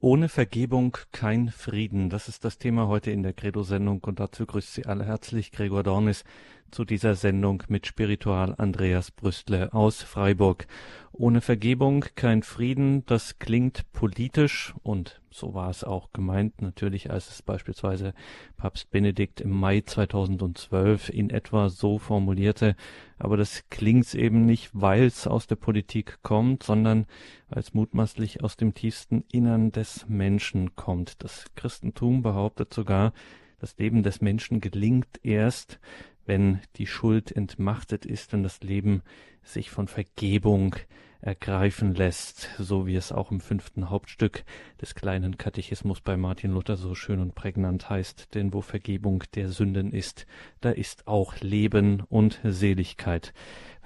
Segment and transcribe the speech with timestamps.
[0.00, 2.10] Ohne Vergebung kein Frieden.
[2.10, 5.82] Das ist das Thema heute in der Credo-Sendung und dazu grüßt Sie alle herzlich Gregor
[5.82, 6.22] Dornis
[6.70, 10.66] zu dieser Sendung mit Spiritual Andreas Brüstle aus Freiburg.
[11.12, 17.30] Ohne Vergebung kein Frieden, das klingt politisch und so war es auch gemeint, natürlich als
[17.30, 18.12] es beispielsweise
[18.56, 22.76] Papst Benedikt im Mai 2012 in etwa so formulierte,
[23.18, 27.06] aber das klingt eben nicht, weil es aus der Politik kommt, sondern
[27.48, 31.22] als mutmaßlich aus dem tiefsten Innern des Menschen kommt.
[31.22, 33.12] Das Christentum behauptet sogar,
[33.58, 35.80] das Leben des Menschen gelingt erst,
[36.26, 39.02] wenn die Schuld entmachtet ist, wenn das Leben
[39.42, 40.76] sich von Vergebung
[41.20, 44.44] ergreifen lässt, so wie es auch im fünften Hauptstück
[44.80, 49.48] des kleinen Katechismus bei Martin Luther so schön und prägnant heißt, denn wo Vergebung der
[49.48, 50.26] Sünden ist,
[50.60, 53.32] da ist auch Leben und Seligkeit.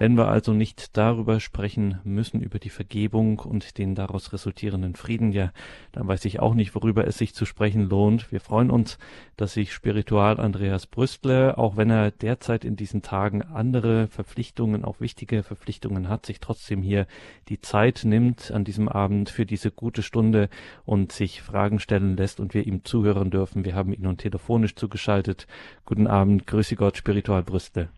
[0.01, 5.31] Wenn wir also nicht darüber sprechen müssen, über die Vergebung und den daraus resultierenden Frieden,
[5.31, 5.51] ja,
[5.91, 8.31] dann weiß ich auch nicht, worüber es sich zu sprechen lohnt.
[8.31, 8.97] Wir freuen uns,
[9.37, 15.01] dass sich Spiritual Andreas Brüstle, auch wenn er derzeit in diesen Tagen andere Verpflichtungen, auch
[15.01, 17.05] wichtige Verpflichtungen hat, sich trotzdem hier
[17.47, 20.49] die Zeit nimmt an diesem Abend für diese gute Stunde
[20.83, 23.65] und sich Fragen stellen lässt und wir ihm zuhören dürfen.
[23.65, 25.45] Wir haben ihn nun telefonisch zugeschaltet.
[25.85, 27.89] Guten Abend, grüße Gott, Spiritual Brüstle.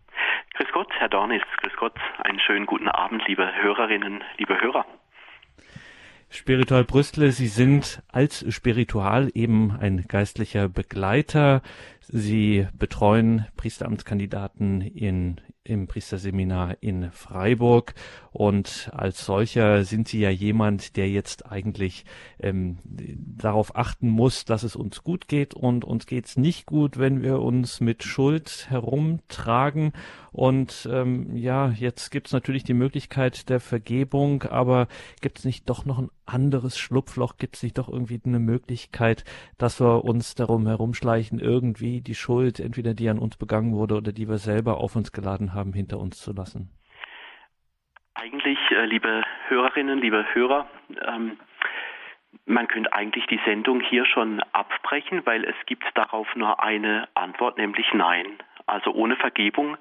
[1.04, 1.92] Herr Dornis, grüß Gott,
[2.24, 4.86] einen schönen guten Abend, liebe Hörerinnen, liebe Hörer.
[6.30, 11.60] Spiritual Brüstle, Sie sind als Spiritual eben ein geistlicher Begleiter.
[12.00, 17.94] Sie betreuen Priesteramtskandidaten in im Priesterseminar in Freiburg.
[18.32, 22.04] Und als solcher sind Sie ja jemand, der jetzt eigentlich
[22.38, 25.54] ähm, darauf achten muss, dass es uns gut geht.
[25.54, 29.92] Und uns geht's nicht gut, wenn wir uns mit Schuld herumtragen.
[30.32, 34.88] Und ähm, ja, jetzt gibt's natürlich die Möglichkeit der Vergebung, aber
[35.20, 37.36] gibt's nicht doch noch ein anderes Schlupfloch?
[37.38, 39.24] Gibt's nicht doch irgendwie eine Möglichkeit,
[39.58, 44.10] dass wir uns darum herumschleichen, irgendwie die Schuld, entweder die an uns begangen wurde oder
[44.10, 46.70] die wir selber auf uns geladen haben, hinter uns zu lassen?
[48.14, 50.68] Eigentlich, äh, liebe Hörerinnen, liebe Hörer,
[51.06, 51.38] ähm,
[52.46, 57.58] man könnte eigentlich die Sendung hier schon abbrechen, weil es gibt darauf nur eine Antwort,
[57.58, 58.26] nämlich Nein.
[58.66, 59.76] Also ohne Vergebung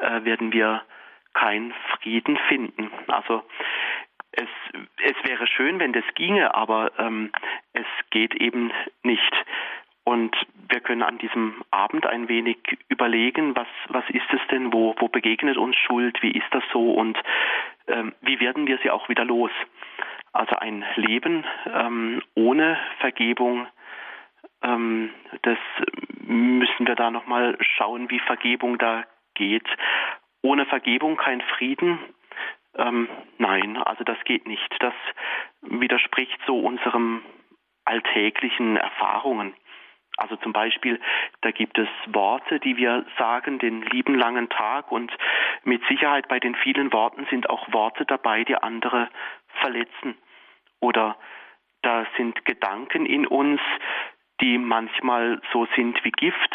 [0.00, 0.82] äh, werden wir
[1.32, 2.90] keinen Frieden finden.
[3.08, 3.44] Also
[4.32, 4.48] es,
[5.02, 7.30] es wäre schön, wenn das ginge, aber ähm,
[7.72, 8.72] es geht eben
[9.02, 9.32] nicht.
[10.06, 10.36] Und
[10.68, 12.58] wir können an diesem Abend ein wenig
[12.88, 16.92] überlegen, was, was ist es denn, wo, wo begegnet uns Schuld, wie ist das so
[16.92, 17.18] und
[17.88, 19.50] ähm, wie werden wir sie auch wieder los.
[20.32, 23.66] Also ein Leben ähm, ohne Vergebung
[24.62, 25.10] ähm,
[25.42, 25.58] das
[26.26, 29.66] müssen wir da nochmal schauen, wie Vergebung da geht.
[30.42, 31.98] Ohne Vergebung kein Frieden.
[32.76, 34.74] Ähm, nein, also das geht nicht.
[34.80, 34.94] Das
[35.62, 37.22] widerspricht so unserem
[37.84, 39.54] alltäglichen Erfahrungen.
[40.16, 41.00] Also zum Beispiel,
[41.42, 45.12] da gibt es Worte, die wir sagen, den lieben langen Tag und
[45.64, 49.08] mit Sicherheit bei den vielen Worten sind auch Worte dabei, die andere
[49.60, 50.16] verletzen.
[50.80, 51.16] Oder
[51.82, 53.60] da sind Gedanken in uns,
[54.40, 56.54] die manchmal so sind wie Gift,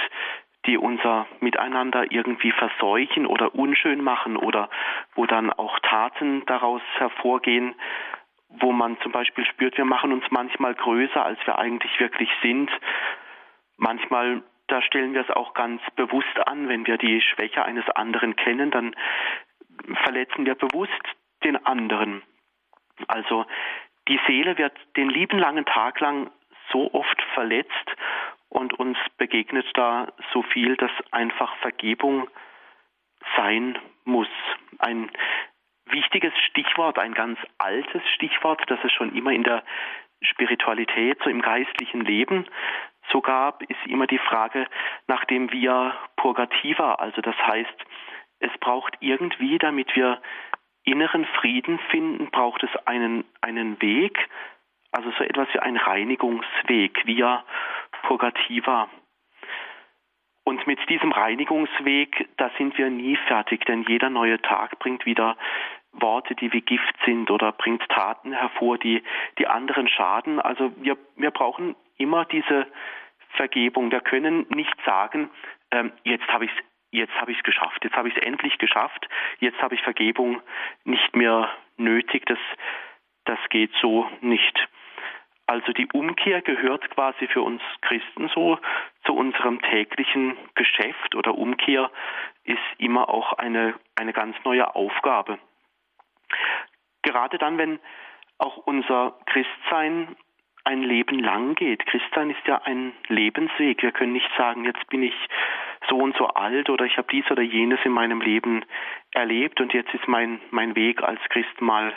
[0.66, 4.70] die unser Miteinander irgendwie verseuchen oder unschön machen oder
[5.16, 7.74] wo dann auch Taten daraus hervorgehen,
[8.50, 12.70] wo man zum Beispiel spürt, wir machen uns manchmal größer, als wir eigentlich wirklich sind.
[13.82, 18.36] Manchmal, da stellen wir es auch ganz bewusst an, wenn wir die Schwäche eines anderen
[18.36, 18.96] kennen, dann
[20.04, 21.02] verletzen wir bewusst
[21.44, 22.22] den anderen.
[23.08, 23.48] Also
[24.08, 26.30] die Seele wird den lieben langen Tag lang
[26.72, 27.96] so oft verletzt
[28.50, 32.30] und uns begegnet da so viel, dass einfach Vergebung
[33.36, 34.30] sein muss.
[34.78, 35.10] Ein
[35.86, 39.64] wichtiges Stichwort, ein ganz altes Stichwort, das es schon immer in der
[40.22, 42.46] Spiritualität, so im geistlichen Leben
[43.12, 44.68] so gab, ist immer die Frage
[45.08, 46.96] nach dem Via Purgativa.
[46.96, 47.86] Also das heißt,
[48.40, 50.22] es braucht irgendwie, damit wir
[50.84, 54.18] inneren Frieden finden, braucht es einen, einen Weg,
[54.92, 57.44] also so etwas wie ein Reinigungsweg, via
[58.04, 58.90] purgativa.
[60.44, 65.38] Und mit diesem Reinigungsweg, da sind wir nie fertig, denn jeder neue Tag bringt wieder
[65.92, 69.04] Worte, die wie Gift sind oder bringt Taten hervor, die
[69.38, 70.40] die anderen schaden.
[70.40, 72.66] Also wir, wir brauchen immer diese
[73.36, 73.92] Vergebung.
[73.92, 75.30] Wir können nicht sagen,
[75.72, 76.58] ähm, jetzt habe ich es
[76.92, 79.08] jetzt habe ich es geschafft, jetzt habe ich es endlich geschafft,
[79.40, 80.42] jetzt habe ich Vergebung
[80.84, 82.26] nicht mehr nötig.
[82.26, 82.40] Das,
[83.26, 84.68] das geht so nicht.
[85.48, 88.58] Also die Umkehr gehört quasi für uns Christen so
[89.06, 91.92] zu unserem täglichen Geschäft oder Umkehr
[92.44, 95.40] ist immer auch eine, eine ganz neue Aufgabe.
[97.02, 97.80] Gerade dann, wenn
[98.38, 100.16] auch unser Christsein
[100.64, 101.86] ein Leben lang geht.
[101.86, 103.82] Christsein ist ja ein Lebensweg.
[103.82, 105.16] Wir können nicht sagen, jetzt bin ich
[105.90, 108.64] so und so alt oder ich habe dies oder jenes in meinem Leben
[109.14, 111.94] erlebt und jetzt ist mein, mein Weg als Christ mal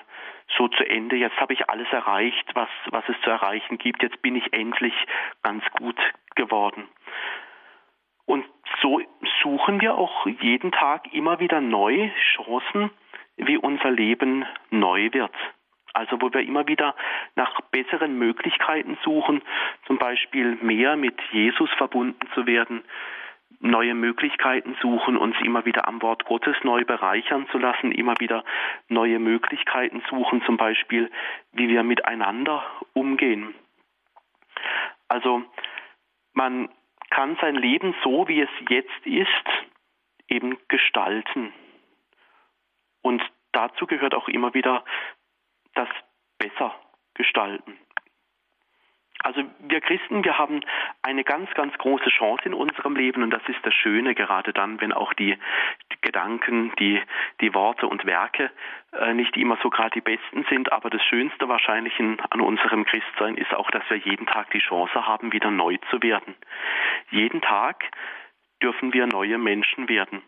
[0.56, 1.16] so zu Ende.
[1.16, 4.02] Jetzt habe ich alles erreicht, was, was es zu erreichen gibt.
[4.02, 4.94] Jetzt bin ich endlich
[5.42, 5.98] ganz gut
[6.34, 6.88] geworden.
[8.26, 8.44] Und
[8.80, 9.00] so
[9.42, 12.90] suchen wir auch jeden Tag immer wieder neue Chancen,
[13.36, 15.34] wie unser Leben neu wird.
[15.94, 16.94] Also wo wir immer wieder
[17.36, 19.42] nach besseren Möglichkeiten suchen,
[19.86, 22.82] zum Beispiel mehr mit Jesus verbunden zu werden,
[23.60, 28.44] neue Möglichkeiten suchen, uns immer wieder am Wort Gottes neu bereichern zu lassen, immer wieder
[28.88, 31.10] neue Möglichkeiten suchen, zum Beispiel,
[31.52, 33.54] wie wir miteinander umgehen.
[35.08, 35.42] Also
[36.32, 36.68] man
[37.10, 39.28] kann sein Leben so, wie es jetzt ist,
[40.28, 41.52] eben gestalten.
[43.02, 44.84] Und dazu gehört auch immer wieder
[45.74, 45.88] das
[46.38, 46.74] besser
[47.14, 47.78] gestalten.
[49.24, 50.60] Also wir Christen, wir haben
[51.00, 54.82] eine ganz, ganz große Chance in unserem Leben und das ist das Schöne, gerade dann,
[54.82, 55.38] wenn auch die,
[55.90, 57.00] die Gedanken, die,
[57.40, 58.50] die Worte und Werke
[58.92, 62.84] äh, nicht immer so gerade die besten sind, aber das Schönste wahrscheinlich in, an unserem
[62.84, 66.34] Christsein ist auch, dass wir jeden Tag die Chance haben, wieder neu zu werden.
[67.10, 67.90] Jeden Tag
[68.62, 70.20] dürfen wir neue Menschen werden.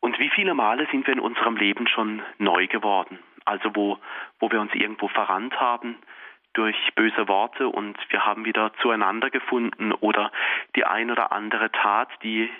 [0.00, 3.18] Und wie viele Male sind wir in unserem Leben schon neu geworden?
[3.44, 3.98] Also wo,
[4.38, 5.98] wo wir uns irgendwo verrannt haben,
[6.54, 10.30] durch böse Worte und wir haben wieder zueinander gefunden oder
[10.76, 12.50] die ein oder andere Tat, die,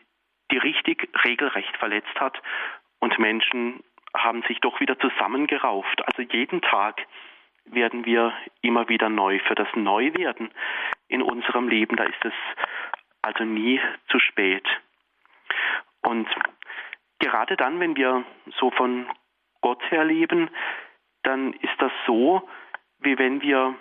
[0.50, 2.40] die richtig regelrecht verletzt hat
[3.00, 3.82] und Menschen
[4.16, 6.02] haben sich doch wieder zusammengerauft.
[6.06, 7.06] Also jeden Tag
[7.64, 9.38] werden wir immer wieder neu.
[9.40, 10.50] Für das Neuwerden
[11.08, 12.32] in unserem Leben, da ist es
[13.22, 14.66] also nie zu spät.
[16.02, 16.28] Und
[17.18, 18.24] gerade dann, wenn wir
[18.58, 19.06] so von
[19.62, 20.50] Gott her leben,
[21.22, 22.48] dann ist das so,
[23.00, 23.74] wie wenn wir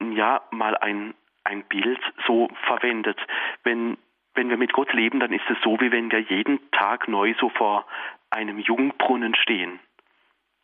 [0.00, 1.14] ja mal ein,
[1.44, 3.18] ein Bild so verwendet.
[3.64, 3.96] Wenn,
[4.34, 7.34] wenn wir mit Gott leben, dann ist es so, wie wenn wir jeden Tag neu
[7.40, 7.86] so vor
[8.30, 9.80] einem Jungbrunnen stehen.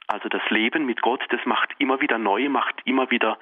[0.06, 3.38] Also das Leben mit Gott, das macht immer wieder neu, macht immer wieder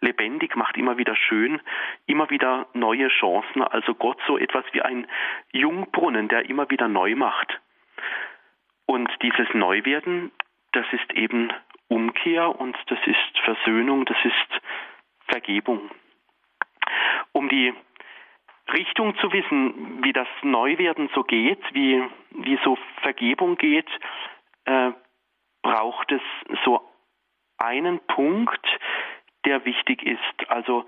[0.00, 1.60] lebendig, macht immer wieder schön,
[2.06, 3.62] immer wieder neue Chancen.
[3.62, 5.08] Also Gott so etwas wie ein
[5.52, 7.60] Jungbrunnen, der immer wieder neu macht.
[8.86, 10.30] Und dieses Neuwerden,
[10.74, 11.52] das ist eben
[11.88, 14.60] Umkehr und das ist Versöhnung, das ist
[15.28, 15.90] Vergebung.
[17.32, 17.72] Um die
[18.72, 23.88] Richtung zu wissen, wie das Neuwerden so geht, wie, wie so Vergebung geht,
[24.64, 24.92] äh,
[25.62, 26.22] braucht es
[26.64, 26.80] so
[27.58, 28.66] einen Punkt,
[29.44, 30.50] der wichtig ist.
[30.50, 30.86] Also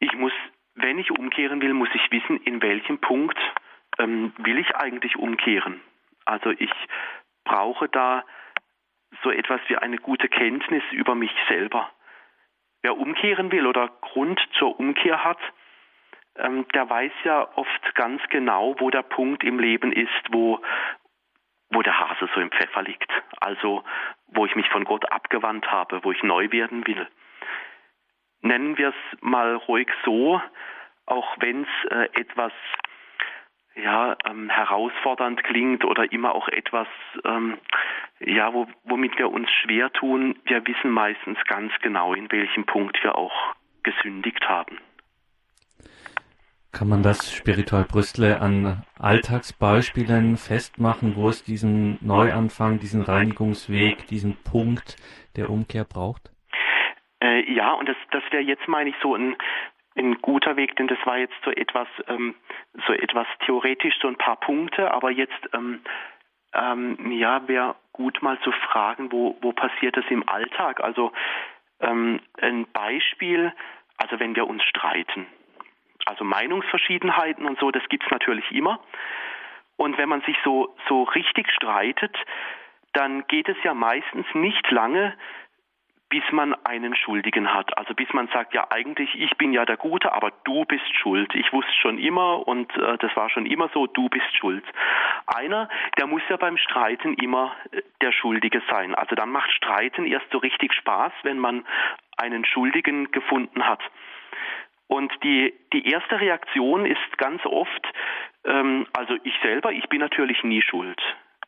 [0.00, 0.32] ich muss,
[0.74, 3.38] wenn ich umkehren will, muss ich wissen, in welchem Punkt
[3.98, 5.80] ähm, will ich eigentlich umkehren.
[6.24, 6.70] Also ich
[7.44, 8.24] brauche da
[9.22, 11.90] so etwas wie eine gute Kenntnis über mich selber.
[12.82, 15.38] Wer umkehren will oder Grund zur Umkehr hat,
[16.36, 20.60] ähm, der weiß ja oft ganz genau, wo der Punkt im Leben ist, wo,
[21.70, 23.10] wo der Hase so im Pfeffer liegt.
[23.40, 23.84] Also
[24.28, 27.06] wo ich mich von Gott abgewandt habe, wo ich neu werden will.
[28.42, 30.40] Nennen wir es mal ruhig so,
[31.06, 32.52] auch wenn es äh, etwas
[33.74, 36.88] ja, ähm, herausfordernd klingt oder immer auch etwas,
[37.24, 37.58] ähm,
[38.18, 40.38] ja, wo, womit wir uns schwer tun.
[40.44, 44.78] Wir wissen meistens ganz genau, in welchem Punkt wir auch gesündigt haben.
[46.72, 54.36] Kann man das spiritual Brüstle an Alltagsbeispielen festmachen, wo es diesen Neuanfang, diesen Reinigungsweg, diesen
[54.44, 54.96] Punkt
[55.36, 56.30] der Umkehr braucht?
[57.20, 59.34] Äh, ja, und das, das wäre jetzt, meine ich, so ein,
[60.00, 62.34] ein guter Weg, denn das war jetzt so etwas, ähm,
[62.86, 65.80] so etwas theoretisch, so ein paar Punkte, aber jetzt, ähm,
[66.52, 70.80] ähm, ja, wäre gut mal zu fragen, wo, wo passiert das im Alltag?
[70.80, 71.12] Also
[71.80, 73.52] ähm, ein Beispiel,
[73.96, 75.26] also wenn wir uns streiten,
[76.06, 78.80] also Meinungsverschiedenheiten und so, das gibt es natürlich immer.
[79.76, 82.16] Und wenn man sich so, so richtig streitet,
[82.92, 85.14] dann geht es ja meistens nicht lange,
[86.10, 87.78] bis man einen Schuldigen hat.
[87.78, 91.32] Also bis man sagt, ja eigentlich, ich bin ja der Gute, aber du bist schuld.
[91.34, 94.64] Ich wusste schon immer und äh, das war schon immer so, du bist schuld.
[95.26, 98.94] Einer, der muss ja beim Streiten immer äh, der Schuldige sein.
[98.94, 101.64] Also dann macht Streiten erst so richtig Spaß, wenn man
[102.16, 103.80] einen Schuldigen gefunden hat.
[104.88, 107.86] Und die, die erste Reaktion ist ganz oft,
[108.44, 111.00] ähm, also ich selber, ich bin natürlich nie schuld.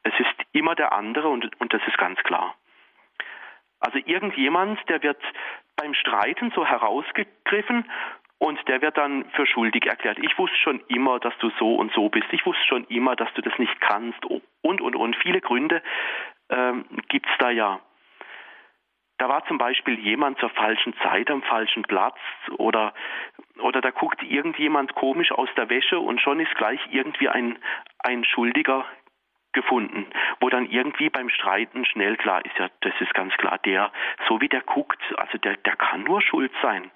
[0.05, 2.55] Es ist immer der andere und, und das ist ganz klar.
[3.83, 5.21] Also irgendjemand, der wird
[5.77, 7.85] beim Streiten so herausgegriffen
[8.39, 10.19] und der wird dann für schuldig erklärt.
[10.23, 12.27] Ich wusste schon immer, dass du so und so bist.
[12.31, 14.25] Ich wusste schon immer, dass du das nicht kannst.
[14.25, 15.17] Und, und, und.
[15.17, 15.83] Viele Gründe
[16.49, 17.81] ähm, gibt es da ja.
[19.19, 22.19] Da war zum Beispiel jemand zur falschen Zeit am falschen Platz
[22.59, 22.95] oder,
[23.61, 27.59] oder da guckt irgendjemand komisch aus der Wäsche und schon ist gleich irgendwie ein,
[27.99, 28.85] ein Schuldiger
[29.53, 30.07] gefunden,
[30.41, 33.93] wo dann irgendwie beim Streiten schnell klar ist, ja, das ist ganz klar, der,
[34.29, 36.91] so wie der guckt, also der, der kann nur schuld sein.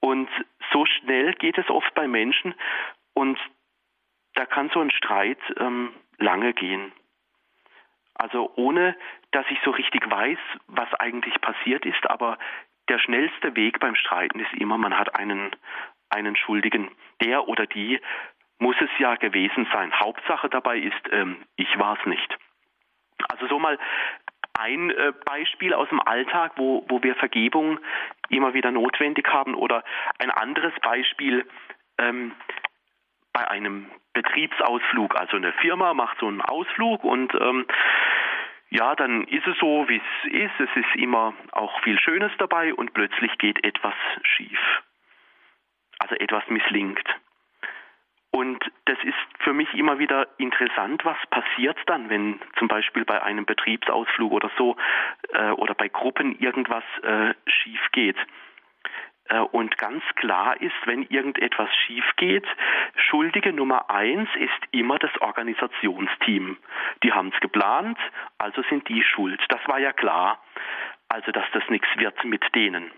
[0.00, 0.28] Und
[0.72, 2.54] so schnell geht es oft bei Menschen
[3.14, 3.38] und
[4.34, 6.92] da kann so ein Streit ähm, lange gehen.
[8.14, 8.96] Also ohne,
[9.32, 10.38] dass ich so richtig weiß,
[10.68, 12.38] was eigentlich passiert ist, aber
[12.88, 15.50] der schnellste Weg beim Streiten ist immer, man hat einen,
[16.10, 16.90] einen Schuldigen.
[17.22, 18.00] Der oder die
[18.58, 19.92] muss es ja gewesen sein.
[19.98, 22.38] Hauptsache dabei ist, ähm, ich war es nicht.
[23.28, 23.78] Also so mal
[24.54, 27.78] ein äh, Beispiel aus dem Alltag, wo, wo wir Vergebung
[28.28, 29.82] immer wieder notwendig haben oder
[30.18, 31.46] ein anderes Beispiel
[31.98, 32.32] ähm,
[33.32, 35.16] bei einem Betriebsausflug.
[35.16, 37.66] Also eine Firma macht so einen Ausflug und ähm,
[38.70, 40.60] ja, dann ist es so, wie es ist.
[40.60, 44.58] Es ist immer auch viel Schönes dabei und plötzlich geht etwas schief.
[45.98, 47.04] Also etwas misslingt.
[48.34, 49.14] Und das ist
[49.44, 54.50] für mich immer wieder interessant, was passiert dann, wenn zum Beispiel bei einem Betriebsausflug oder
[54.58, 54.76] so
[55.32, 58.16] äh, oder bei Gruppen irgendwas äh, schief geht.
[59.28, 62.44] Äh, und ganz klar ist, wenn irgendetwas schief geht,
[62.96, 66.56] Schuldige Nummer eins ist immer das Organisationsteam.
[67.04, 67.98] Die haben es geplant,
[68.38, 69.40] also sind die schuld.
[69.48, 70.42] Das war ja klar.
[71.08, 72.90] Also, dass das nichts wird mit denen.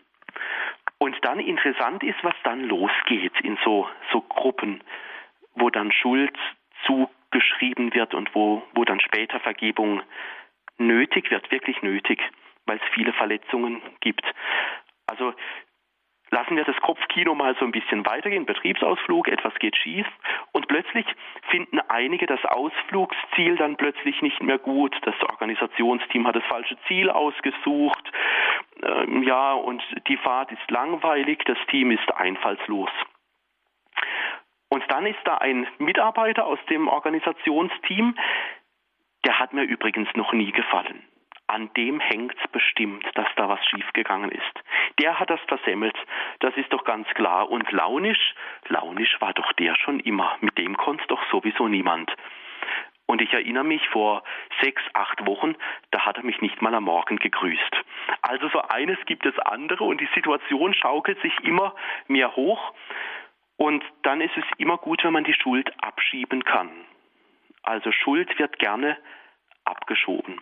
[0.96, 4.80] Und dann interessant ist, was dann losgeht in so, so Gruppen
[5.56, 6.36] wo dann Schuld
[6.86, 10.02] zugeschrieben wird und wo, wo dann später Vergebung
[10.78, 12.22] nötig wird, wirklich nötig,
[12.66, 14.24] weil es viele Verletzungen gibt.
[15.06, 15.34] Also
[16.30, 20.06] lassen wir das Kopfkino mal so ein bisschen weitergehen, Betriebsausflug, etwas geht schief
[20.52, 21.06] und plötzlich
[21.50, 24.94] finden einige das Ausflugsziel dann plötzlich nicht mehr gut.
[25.02, 28.12] Das Organisationsteam hat das falsche Ziel ausgesucht,
[28.82, 32.90] ähm, ja, und die Fahrt ist langweilig, das Team ist einfallslos.
[34.68, 38.16] Und dann ist da ein Mitarbeiter aus dem Organisationsteam,
[39.24, 41.02] der hat mir übrigens noch nie gefallen.
[41.48, 44.42] An dem hängt's bestimmt, dass da was schiefgegangen ist.
[44.98, 45.96] Der hat das versemmelt,
[46.40, 47.48] das ist doch ganz klar.
[47.50, 48.34] Und launisch,
[48.68, 50.36] launisch war doch der schon immer.
[50.40, 52.10] Mit dem konnte doch sowieso niemand.
[53.06, 54.24] Und ich erinnere mich vor
[54.60, 55.54] sechs, acht Wochen,
[55.92, 57.76] da hat er mich nicht mal am Morgen gegrüßt.
[58.22, 61.76] Also so eines gibt es andere und die Situation schaukelt sich immer
[62.08, 62.72] mehr hoch.
[63.56, 66.70] Und dann ist es immer gut, wenn man die Schuld abschieben kann.
[67.62, 68.96] Also Schuld wird gerne
[69.64, 70.40] abgeschoben.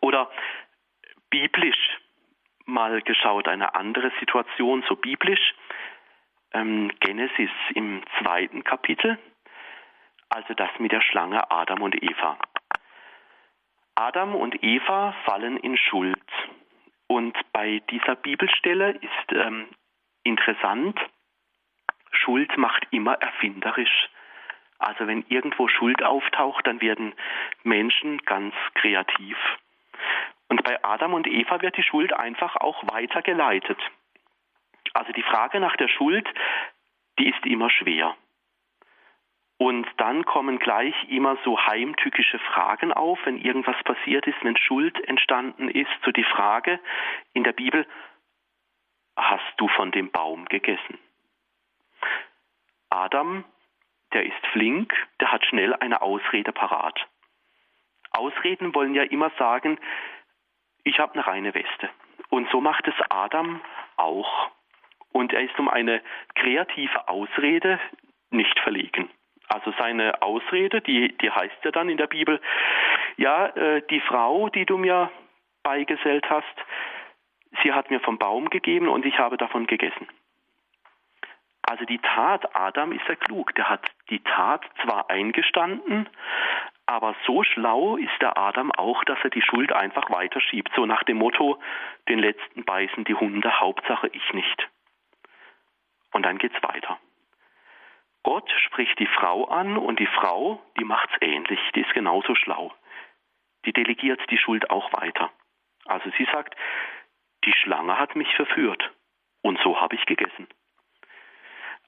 [0.00, 0.30] Oder
[1.30, 1.98] biblisch
[2.66, 5.54] mal geschaut, eine andere Situation, so biblisch.
[6.52, 9.18] Ähm, Genesis im zweiten Kapitel,
[10.28, 12.38] also das mit der Schlange Adam und Eva.
[13.94, 16.18] Adam und Eva fallen in Schuld.
[17.06, 19.68] Und bei dieser Bibelstelle ist ähm,
[20.24, 20.98] interessant,
[22.12, 24.08] Schuld macht immer erfinderisch.
[24.78, 27.14] Also wenn irgendwo Schuld auftaucht, dann werden
[27.62, 29.36] Menschen ganz kreativ.
[30.48, 33.78] Und bei Adam und Eva wird die Schuld einfach auch weitergeleitet.
[34.92, 36.28] Also die Frage nach der Schuld,
[37.18, 38.16] die ist immer schwer.
[39.58, 44.98] Und dann kommen gleich immer so heimtückische Fragen auf, wenn irgendwas passiert ist, wenn Schuld
[45.06, 45.90] entstanden ist.
[46.04, 46.80] So die Frage
[47.32, 47.86] in der Bibel,
[49.16, 50.98] hast du von dem Baum gegessen?
[52.92, 53.44] Adam,
[54.12, 57.00] der ist flink, der hat schnell eine Ausrede parat.
[58.10, 59.78] Ausreden wollen ja immer sagen,
[60.84, 61.88] ich habe eine reine Weste.
[62.28, 63.60] Und so macht es Adam
[63.96, 64.50] auch.
[65.12, 66.02] Und er ist um eine
[66.34, 67.78] kreative Ausrede
[68.30, 69.10] nicht verlegen.
[69.48, 72.40] Also seine Ausrede, die, die heißt ja dann in der Bibel,
[73.16, 75.10] ja, äh, die Frau, die du mir
[75.62, 76.56] beigesellt hast,
[77.62, 80.08] sie hat mir vom Baum gegeben und ich habe davon gegessen.
[81.62, 86.08] Also die Tat, Adam ist ja klug, der hat die Tat zwar eingestanden,
[86.86, 91.04] aber so schlau ist der Adam auch, dass er die Schuld einfach weiterschiebt, so nach
[91.04, 91.58] dem Motto,
[92.08, 94.68] den letzten beißen die Hunde, Hauptsache ich nicht.
[96.12, 96.98] Und dann geht's weiter.
[98.24, 102.72] Gott spricht die Frau an und die Frau, die macht's ähnlich, die ist genauso schlau.
[103.64, 105.30] Die delegiert die Schuld auch weiter.
[105.86, 106.56] Also sie sagt,
[107.44, 108.90] die Schlange hat mich verführt
[109.42, 110.46] und so habe ich gegessen.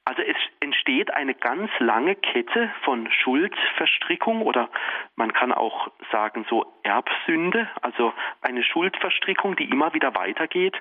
[0.07, 4.69] Also es entsteht eine ganz lange Kette von Schuldverstrickung oder
[5.17, 10.77] man kann auch sagen so Erbsünde, also eine Schuldverstrickung, die immer wieder weitergeht.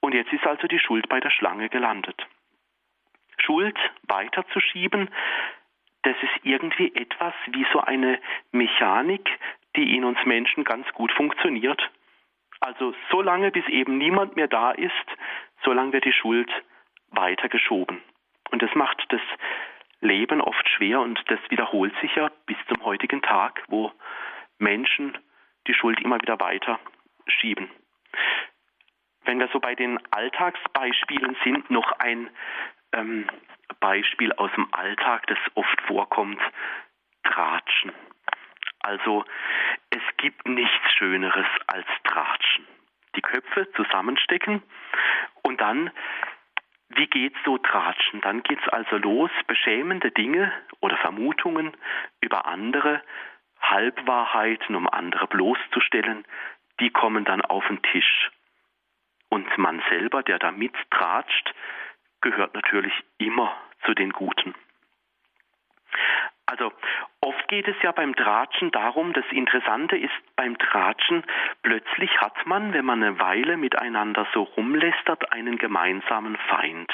[0.00, 2.26] Und jetzt ist also die Schuld bei der Schlange gelandet.
[3.38, 5.08] Schuld weiterzuschieben,
[6.02, 8.18] das ist irgendwie etwas wie so eine
[8.50, 9.28] Mechanik,
[9.76, 11.80] die in uns Menschen ganz gut funktioniert.
[12.60, 14.92] Also so lange, bis eben niemand mehr da ist,
[15.64, 16.50] so lange wird die Schuld
[17.10, 18.02] weitergeschoben.
[18.50, 19.20] Und das macht das
[20.00, 23.92] Leben oft schwer und das wiederholt sich ja bis zum heutigen Tag, wo
[24.58, 25.18] Menschen
[25.66, 26.78] die Schuld immer wieder weiter
[27.26, 27.70] schieben.
[29.24, 32.30] Wenn wir so bei den Alltagsbeispielen sind, noch ein
[32.92, 33.28] ähm,
[33.80, 36.40] Beispiel aus dem Alltag, das oft vorkommt,
[37.24, 37.92] Tratschen.
[38.80, 39.24] Also
[39.90, 42.66] es gibt nichts Schöneres als Tratschen.
[43.16, 44.62] Die Köpfe zusammenstecken
[45.42, 45.90] und dann,
[46.90, 48.20] wie geht's so Tratschen?
[48.20, 51.76] Dann geht's also los, beschämende Dinge oder Vermutungen
[52.20, 53.02] über andere,
[53.60, 56.24] Halbwahrheiten, um andere bloßzustellen,
[56.80, 58.30] die kommen dann auf den Tisch.
[59.28, 61.54] Und man selber, der da mittratscht,
[62.20, 63.54] gehört natürlich immer
[63.84, 64.54] zu den Guten.
[66.50, 66.72] Also
[67.20, 71.22] oft geht es ja beim Tratschen darum, das Interessante ist beim Tratschen,
[71.62, 76.90] plötzlich hat man, wenn man eine Weile miteinander so rumlästert, einen gemeinsamen Feind.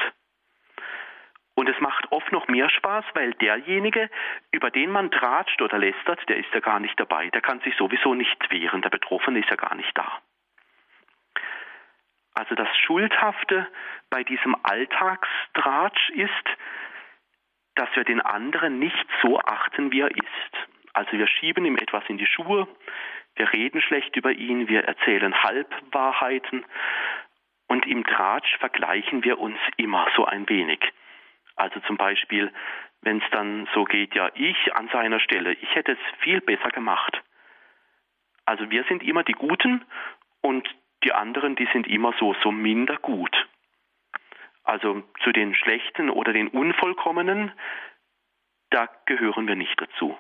[1.55, 4.11] Und es macht oft noch mehr Spaß, weil derjenige,
[4.51, 7.31] über den man tratscht oder lästert, der ist ja gar nicht dabei.
[7.31, 8.83] Der kann sich sowieso nicht wehren.
[8.83, 10.21] Der Betroffene ist ja gar nicht da.
[12.35, 13.69] Also das Schuldhafte
[14.11, 16.49] bei diesem Alltagstratsch ist,
[17.75, 20.69] dass wir den anderen nicht so achten, wie er ist.
[20.93, 22.69] Also wir schieben ihm etwas in die Schuhe,
[23.37, 26.65] wir reden schlecht über ihn, wir erzählen Halbwahrheiten
[27.67, 30.81] und im Tratsch vergleichen wir uns immer so ein wenig.
[31.57, 32.53] Also zum Beispiel,
[33.03, 36.71] wenn es dann so geht, ja, ich an seiner Stelle, ich hätte es viel besser
[36.71, 37.21] gemacht.
[38.45, 39.85] Also wir sind immer die Guten
[40.43, 40.69] und
[41.03, 43.35] die anderen, die sind immer so, so minder gut.
[44.65, 47.53] Also zu den Schlechten oder den Unvollkommenen,
[48.71, 50.19] da gehören wir nicht dazu.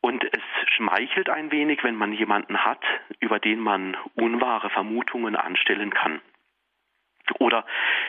[0.00, 0.42] Und es
[0.74, 2.82] schmeichelt ein wenig, wenn man jemanden hat,
[3.20, 6.20] über den man unwahre Vermutungen anstellen kann.
[7.38, 7.64] Oder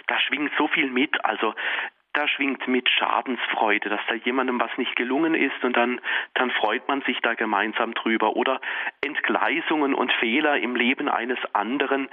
[0.07, 1.53] da schwingt so viel mit, also
[2.15, 5.99] da schwingt mit Schadensfreude, dass da jemandem was nicht gelungen ist und dann,
[6.33, 8.35] dann freut man sich da gemeinsam drüber.
[8.35, 8.61] Oder
[9.01, 12.09] Entgleisungen und Fehler im Leben eines anderen,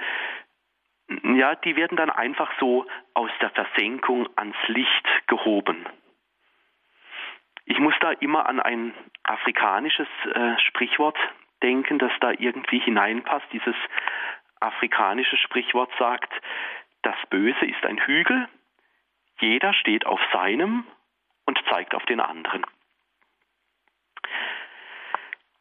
[1.09, 5.85] ja, die werden dann einfach so aus der Versenkung ans Licht gehoben.
[7.65, 11.17] Ich muss da immer an ein afrikanisches äh, Sprichwort
[11.61, 13.45] denken, das da irgendwie hineinpasst.
[13.53, 13.75] Dieses
[14.59, 16.31] afrikanische Sprichwort sagt,
[17.03, 18.47] das Böse ist ein Hügel,
[19.39, 20.85] jeder steht auf seinem
[21.45, 22.65] und zeigt auf den anderen.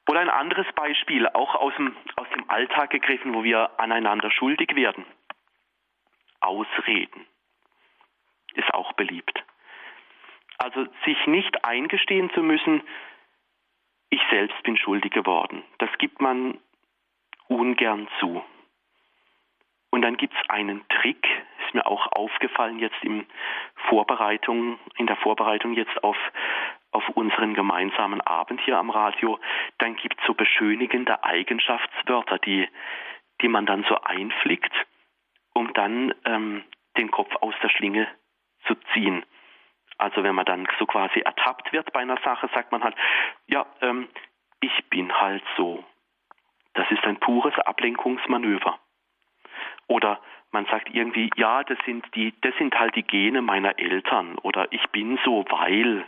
[0.08, 4.74] Oder ein anderes Beispiel, auch aus dem, aus dem Alltag gegriffen, wo wir aneinander schuldig
[4.74, 5.04] werden.
[6.42, 7.26] Ausreden
[8.54, 9.42] ist auch beliebt.
[10.58, 12.82] Also sich nicht eingestehen zu müssen,
[14.10, 15.64] ich selbst bin schuldig geworden.
[15.78, 16.58] Das gibt man
[17.48, 18.44] ungern zu.
[19.90, 21.26] Und dann gibt es einen Trick,
[21.64, 23.26] ist mir auch aufgefallen jetzt in
[23.88, 26.16] Vorbereitung, in der Vorbereitung jetzt auf,
[26.92, 29.38] auf unseren gemeinsamen Abend hier am Radio.
[29.78, 32.68] Dann gibt es so beschönigende Eigenschaftswörter, die,
[33.40, 34.72] die man dann so einflickt
[35.54, 36.64] um dann ähm,
[36.96, 38.08] den Kopf aus der Schlinge
[38.66, 39.24] zu ziehen.
[39.98, 42.96] Also wenn man dann so quasi ertappt wird bei einer Sache, sagt man halt,
[43.46, 44.08] ja, ähm,
[44.60, 45.84] ich bin halt so.
[46.74, 48.78] Das ist ein pures Ablenkungsmanöver.
[49.88, 50.20] Oder
[50.52, 54.72] man sagt irgendwie, ja, das sind die, das sind halt die Gene meiner Eltern oder
[54.72, 56.04] ich bin so, weil.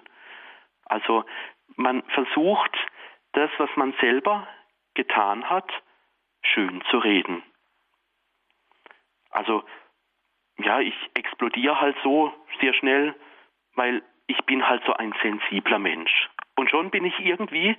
[0.86, 1.24] Also
[1.76, 2.76] man versucht,
[3.32, 4.46] das, was man selber
[4.94, 5.70] getan hat,
[6.42, 7.42] schön zu reden.
[9.34, 9.64] Also
[10.58, 13.14] ja, ich explodiere halt so sehr schnell,
[13.74, 16.30] weil ich bin halt so ein sensibler Mensch.
[16.56, 17.76] Und schon bin ich irgendwie,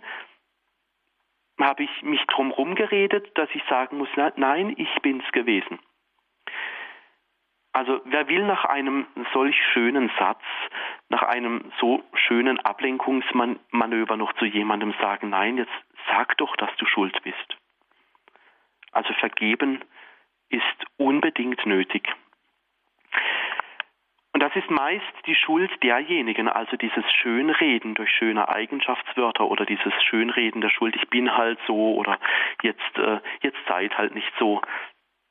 [1.60, 5.80] habe ich mich drum geredet, dass ich sagen muss, nein, ich bin's gewesen.
[7.72, 10.44] Also wer will nach einem solch schönen Satz,
[11.10, 15.74] nach einem so schönen Ablenkungsmanöver noch zu jemandem sagen, nein, jetzt
[16.10, 17.58] sag doch, dass du schuld bist.
[18.92, 19.84] Also vergeben
[20.50, 22.08] ist unbedingt nötig.
[24.36, 29.94] Und das ist meist die Schuld derjenigen, also dieses Schönreden durch schöne Eigenschaftswörter oder dieses
[30.04, 32.20] Schönreden der Schuld, ich bin halt so oder
[32.62, 34.62] jetzt, äh, jetzt seid halt nicht so.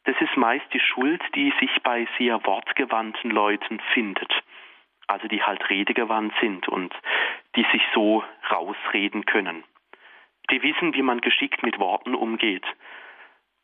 [0.04, 4.32] Das ist meist die Schuld, die sich bei sehr wortgewandten Leuten findet.
[5.06, 6.94] Also die halt redegewandt sind und
[7.56, 9.64] die sich so rausreden können.
[10.50, 12.64] Die wissen, wie man geschickt mit Worten umgeht.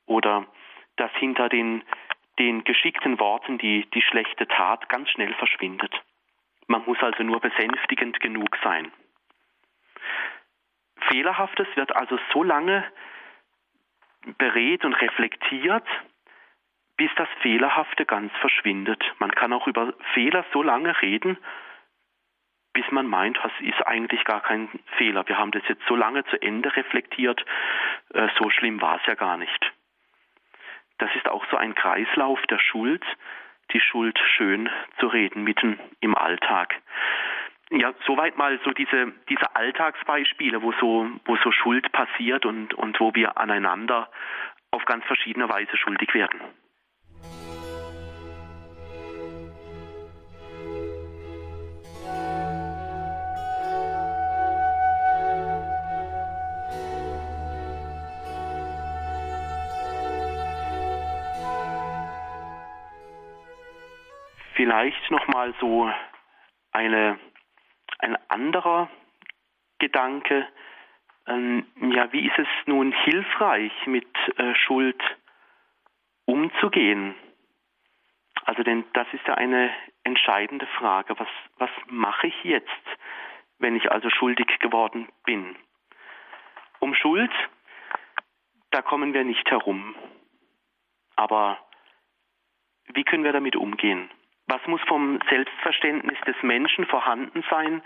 [0.04, 0.46] Oder
[1.00, 1.82] dass hinter den,
[2.38, 5.92] den geschickten Worten die, die schlechte Tat ganz schnell verschwindet.
[6.66, 8.92] Man muss also nur besänftigend genug sein.
[11.08, 12.84] Fehlerhaftes wird also so lange
[14.38, 15.86] berät und reflektiert,
[16.96, 19.02] bis das Fehlerhafte ganz verschwindet.
[19.18, 21.38] Man kann auch über Fehler so lange reden,
[22.74, 25.26] bis man meint, das ist eigentlich gar kein Fehler.
[25.26, 27.44] Wir haben das jetzt so lange zu Ende reflektiert,
[28.12, 29.72] äh, so schlimm war es ja gar nicht.
[31.00, 33.02] Das ist auch so ein Kreislauf der Schuld,
[33.72, 36.76] die Schuld schön zu reden, mitten im Alltag.
[37.70, 43.00] Ja, soweit mal so diese, diese Alltagsbeispiele, wo so, wo so Schuld passiert und, und
[43.00, 44.10] wo wir aneinander
[44.72, 46.40] auf ganz verschiedene Weise schuldig werden.
[64.70, 65.90] Vielleicht nochmal so
[66.70, 67.18] eine,
[67.98, 68.88] ein anderer
[69.80, 70.46] Gedanke.
[71.26, 74.06] Ähm, ja, wie ist es nun hilfreich, mit
[74.36, 75.02] äh, Schuld
[76.24, 77.16] umzugehen?
[78.44, 81.18] Also, denn das ist ja eine entscheidende Frage.
[81.18, 82.86] Was, was mache ich jetzt,
[83.58, 85.56] wenn ich also schuldig geworden bin?
[86.78, 87.32] Um Schuld,
[88.70, 89.96] da kommen wir nicht herum.
[91.16, 91.58] Aber
[92.86, 94.08] wie können wir damit umgehen?
[94.50, 97.82] Was muss vom Selbstverständnis des Menschen vorhanden sein,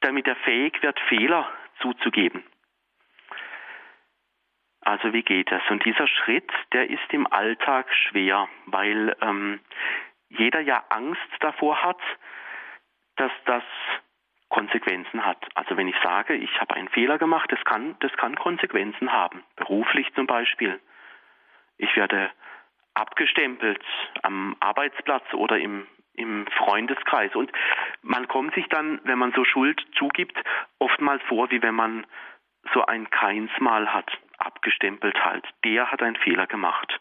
[0.00, 1.48] damit er fähig wird, Fehler
[1.80, 2.42] zuzugeben?
[4.80, 5.62] Also wie geht das?
[5.70, 9.60] Und dieser Schritt, der ist im Alltag schwer, weil ähm,
[10.28, 12.00] jeder ja Angst davor hat,
[13.14, 13.62] dass das
[14.48, 15.46] Konsequenzen hat.
[15.54, 19.44] Also wenn ich sage, ich habe einen Fehler gemacht, das kann, das kann Konsequenzen haben,
[19.54, 20.80] beruflich zum Beispiel.
[21.78, 22.32] Ich werde
[22.94, 23.82] abgestempelt
[24.22, 27.34] am Arbeitsplatz oder im, im Freundeskreis.
[27.34, 27.50] Und
[28.02, 30.36] man kommt sich dann, wenn man so Schuld zugibt,
[30.78, 32.06] oftmals vor, wie wenn man
[32.74, 35.46] so ein Keinsmal hat, abgestempelt halt.
[35.64, 37.00] Der hat einen Fehler gemacht.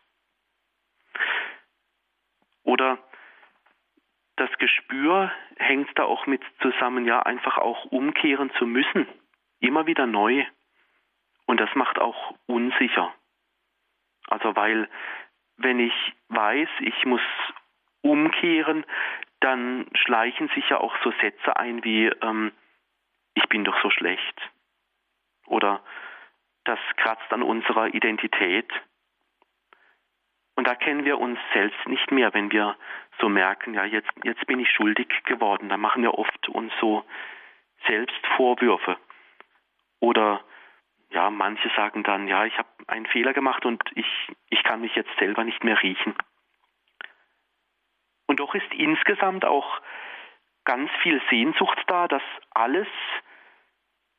[2.63, 2.99] Oder
[4.36, 9.08] das Gespür hängt da auch mit zusammen, ja, einfach auch umkehren zu müssen.
[9.60, 10.45] Immer wieder neu.
[11.45, 13.13] Und das macht auch unsicher.
[14.28, 14.88] Also weil
[15.59, 15.93] wenn ich
[16.29, 17.21] weiß, ich muss
[18.01, 18.85] umkehren,
[19.41, 22.51] dann schleichen sich ja auch so Sätze ein wie ähm,
[23.35, 24.41] ich bin doch so schlecht
[25.45, 25.81] oder
[26.65, 28.69] das kratzt an unserer Identität.
[30.55, 32.75] Und da kennen wir uns selbst nicht mehr, wenn wir
[33.19, 35.69] so merken, ja, jetzt, jetzt bin ich schuldig geworden.
[35.69, 37.05] Da machen wir oft uns so
[37.87, 38.97] selbst Vorwürfe.
[40.01, 40.43] Oder
[41.11, 44.05] ja, manche sagen dann, ja, ich habe einen Fehler gemacht und ich,
[44.49, 46.15] ich kann mich jetzt selber nicht mehr riechen.
[48.27, 49.81] Und doch ist insgesamt auch
[50.65, 52.87] ganz viel Sehnsucht da, dass alles,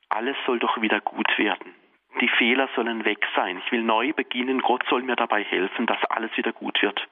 [0.08, 1.74] alles soll doch wieder gut werden.
[2.20, 3.62] Die Fehler sollen weg sein.
[3.64, 4.60] Ich will neu beginnen.
[4.62, 7.06] Gott soll mir dabei helfen, dass alles wieder gut wird.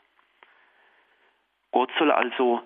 [1.71, 2.63] Gott soll also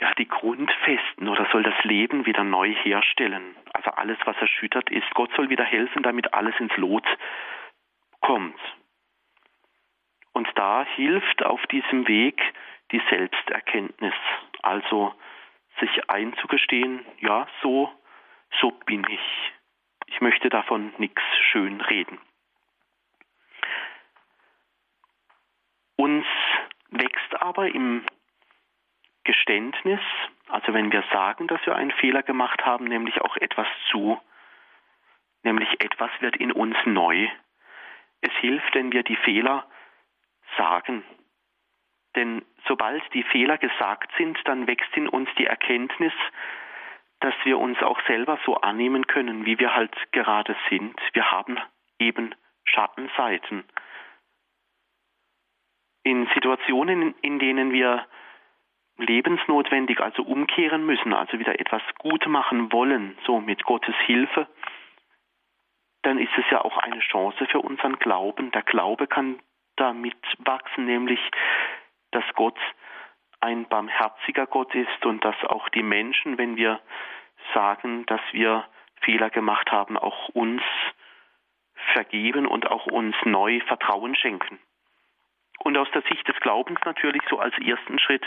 [0.00, 3.56] ja, die Grundfesten oder soll das Leben wieder neu herstellen.
[3.72, 5.08] Also alles, was erschüttert ist.
[5.14, 7.06] Gott soll wieder helfen, damit alles ins Lot
[8.20, 8.60] kommt.
[10.32, 12.40] Und da hilft auf diesem Weg
[12.92, 14.14] die Selbsterkenntnis.
[14.62, 15.14] Also
[15.80, 17.92] sich einzugestehen, ja, so,
[18.60, 19.52] so bin ich.
[20.06, 22.18] Ich möchte davon nichts schön reden.
[25.96, 26.24] Uns
[26.90, 28.04] wächst aber im
[29.28, 30.00] Geständnis,
[30.48, 34.18] also wenn wir sagen, dass wir einen Fehler gemacht haben, nämlich auch etwas zu,
[35.42, 37.28] nämlich etwas wird in uns neu.
[38.22, 39.66] Es hilft, wenn wir die Fehler
[40.56, 41.04] sagen.
[42.16, 46.14] Denn sobald die Fehler gesagt sind, dann wächst in uns die Erkenntnis,
[47.20, 50.98] dass wir uns auch selber so annehmen können, wie wir halt gerade sind.
[51.12, 51.58] Wir haben
[51.98, 53.64] eben Schattenseiten.
[56.02, 58.06] In Situationen, in denen wir
[58.98, 64.46] lebensnotwendig, also umkehren müssen, also wieder etwas gut machen wollen, so mit Gottes Hilfe,
[66.02, 68.50] dann ist es ja auch eine Chance für unseren Glauben.
[68.52, 69.40] Der Glaube kann
[69.76, 71.20] damit wachsen, nämlich
[72.10, 72.58] dass Gott
[73.40, 76.80] ein barmherziger Gott ist und dass auch die Menschen, wenn wir
[77.54, 78.66] sagen, dass wir
[79.02, 80.62] Fehler gemacht haben, auch uns
[81.92, 84.58] vergeben und auch uns neu Vertrauen schenken.
[85.58, 88.24] Und aus der Sicht des Glaubens natürlich so als ersten Schritt,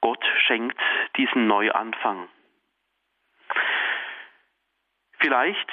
[0.00, 0.78] Gott schenkt
[1.16, 2.28] diesen Neuanfang.
[5.18, 5.70] Vielleicht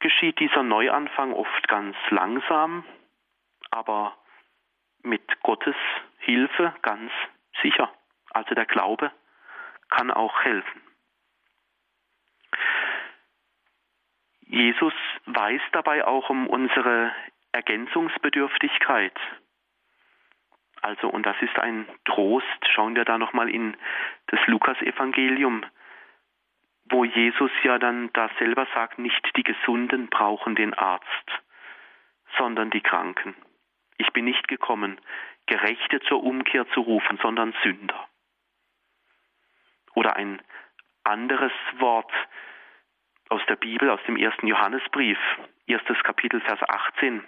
[0.00, 2.84] geschieht dieser Neuanfang oft ganz langsam,
[3.70, 4.16] aber
[5.02, 5.76] mit Gottes
[6.18, 7.12] Hilfe ganz
[7.62, 7.92] sicher.
[8.30, 9.12] Also der Glaube
[9.90, 10.82] kann auch helfen.
[14.46, 14.94] Jesus
[15.26, 17.14] weiß dabei auch um unsere
[17.52, 19.18] Ergänzungsbedürftigkeit.
[20.84, 22.44] Also, und das ist ein Trost.
[22.74, 23.74] Schauen wir da nochmal in
[24.26, 25.64] das Lukas-Evangelium,
[26.90, 31.30] wo Jesus ja dann da selber sagt, nicht die Gesunden brauchen den Arzt,
[32.36, 33.34] sondern die Kranken.
[33.96, 35.00] Ich bin nicht gekommen,
[35.46, 38.06] Gerechte zur Umkehr zu rufen, sondern Sünder.
[39.94, 40.42] Oder ein
[41.02, 42.12] anderes Wort
[43.30, 45.18] aus der Bibel, aus dem ersten Johannesbrief,
[45.66, 47.24] erstes Kapitel, Vers 18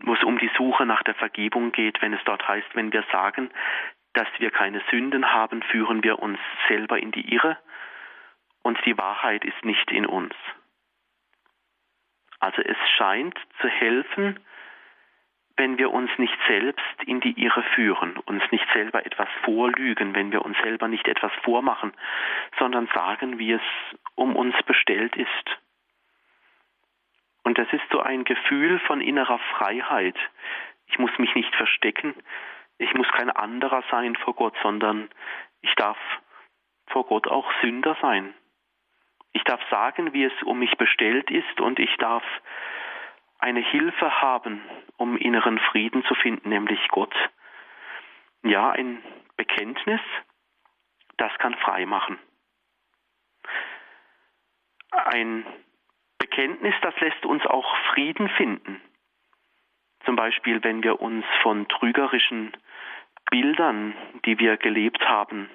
[0.00, 3.04] wo es um die Suche nach der Vergebung geht, wenn es dort heißt, wenn wir
[3.12, 3.50] sagen,
[4.14, 7.58] dass wir keine Sünden haben, führen wir uns selber in die Irre
[8.62, 10.34] und die Wahrheit ist nicht in uns.
[12.40, 14.38] Also es scheint zu helfen,
[15.56, 20.30] wenn wir uns nicht selbst in die Irre führen, uns nicht selber etwas vorlügen, wenn
[20.30, 21.92] wir uns selber nicht etwas vormachen,
[22.58, 23.62] sondern sagen, wie es
[24.14, 25.58] um uns bestellt ist.
[27.42, 30.16] Und das ist so ein Gefühl von innerer Freiheit.
[30.86, 32.14] Ich muss mich nicht verstecken,
[32.78, 35.10] ich muss kein anderer sein vor Gott, sondern
[35.60, 35.98] ich darf
[36.86, 38.34] vor Gott auch Sünder sein.
[39.32, 42.24] Ich darf sagen, wie es um mich bestellt ist und ich darf
[43.38, 44.62] eine Hilfe haben,
[44.96, 47.14] um inneren Frieden zu finden, nämlich Gott.
[48.42, 49.02] Ja, ein
[49.36, 50.00] Bekenntnis,
[51.16, 52.18] das kann frei machen.
[54.90, 55.44] Ein
[56.38, 58.80] Bekenntnis, das lässt uns auch Frieden finden.
[60.04, 62.52] Zum Beispiel, wenn wir uns von trügerischen
[63.28, 63.92] Bildern,
[64.24, 65.50] die wir gelebt haben,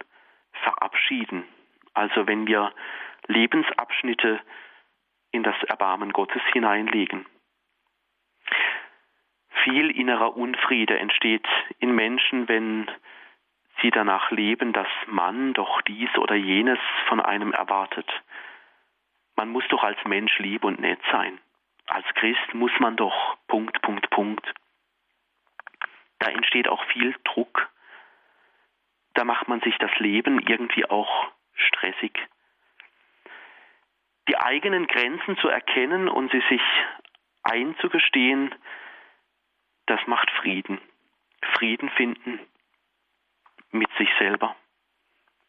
[0.51, 1.45] verabschieden.
[1.93, 2.73] Also wenn wir
[3.27, 4.41] Lebensabschnitte
[5.31, 7.25] in das Erbarmen Gottes hineinlegen.
[9.63, 11.47] Viel innerer Unfriede entsteht
[11.79, 12.91] in Menschen, wenn
[13.81, 18.11] sie danach leben, dass man doch dies oder jenes von einem erwartet.
[19.35, 21.39] Man muss doch als Mensch lieb und nett sein.
[21.87, 24.53] Als Christ muss man doch Punkt, Punkt, Punkt.
[26.19, 27.69] Da entsteht auch viel Druck.
[29.15, 32.17] Da macht man sich das Leben irgendwie auch stressig.
[34.29, 36.61] Die eigenen Grenzen zu erkennen und sie sich
[37.43, 38.55] einzugestehen,
[39.85, 40.79] das macht Frieden.
[41.57, 42.39] Frieden finden
[43.71, 44.55] mit sich selber.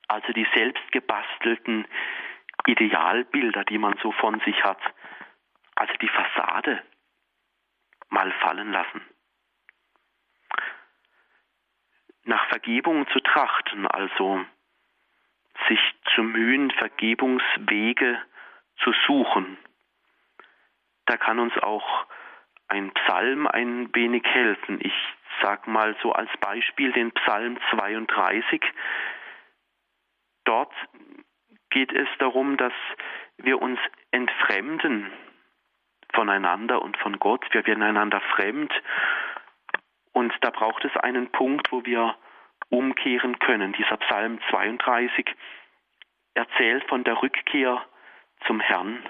[0.08, 1.86] Also die selbstgebastelten
[2.66, 4.80] Idealbilder, die man so von sich hat,
[5.74, 6.82] also die Fassade
[8.08, 9.02] mal fallen lassen.
[12.24, 14.44] Nach Vergebung zu trachten, also
[15.68, 15.80] sich
[16.14, 18.20] zu mühen, Vergebungswege
[18.82, 19.58] zu suchen.
[21.06, 22.06] Da kann uns auch
[22.68, 24.78] ein Psalm ein wenig helfen.
[24.80, 24.94] Ich
[25.42, 28.62] sage mal so als Beispiel den Psalm 32.
[30.44, 30.72] Dort
[31.74, 32.72] geht es darum, dass
[33.36, 33.80] wir uns
[34.12, 35.12] entfremden
[36.14, 37.44] voneinander und von Gott.
[37.50, 38.72] Wir werden einander fremd.
[40.12, 42.14] Und da braucht es einen Punkt, wo wir
[42.68, 43.72] umkehren können.
[43.72, 45.26] Dieser Psalm 32
[46.34, 47.84] erzählt von der Rückkehr
[48.46, 49.02] zum Herrn.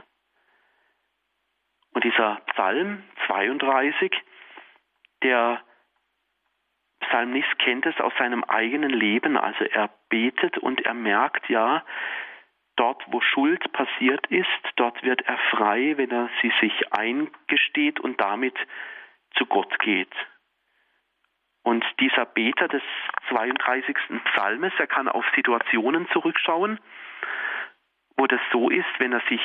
[1.93, 4.11] Und dieser Psalm 32,
[5.23, 5.61] der
[7.01, 11.85] Psalmist kennt es aus seinem eigenen Leben, also er betet und er merkt ja,
[12.77, 18.21] Dort, wo Schuld passiert ist, dort wird er frei, wenn er sie sich eingesteht und
[18.21, 18.57] damit
[19.37, 20.13] zu Gott geht.
[21.63, 22.83] Und dieser Beter des
[23.29, 23.97] 32.
[24.25, 26.79] Psalmes, er kann auf Situationen zurückschauen,
[28.17, 29.41] wo das so ist, wenn er sich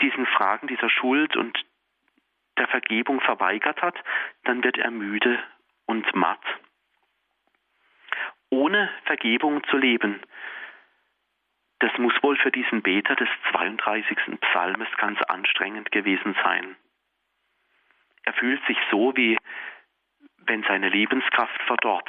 [0.00, 1.64] diesen Fragen dieser Schuld und
[2.58, 3.96] der Vergebung verweigert hat,
[4.44, 5.38] dann wird er müde
[5.86, 6.42] und matt.
[8.50, 10.20] Ohne Vergebung zu leben,
[11.80, 14.16] das muss wohl für diesen Beter des 32.
[14.40, 16.76] Psalmes ganz anstrengend gewesen sein.
[18.24, 19.38] Er fühlt sich so, wie
[20.38, 22.08] wenn seine Lebenskraft verdorrt.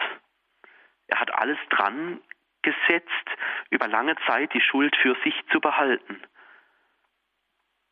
[1.08, 2.22] Er hat alles dran
[2.62, 3.30] gesetzt,
[3.70, 6.22] über lange Zeit die Schuld für sich zu behalten.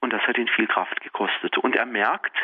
[0.01, 1.57] Und das hat ihn viel Kraft gekostet.
[1.57, 2.35] Und er merkt,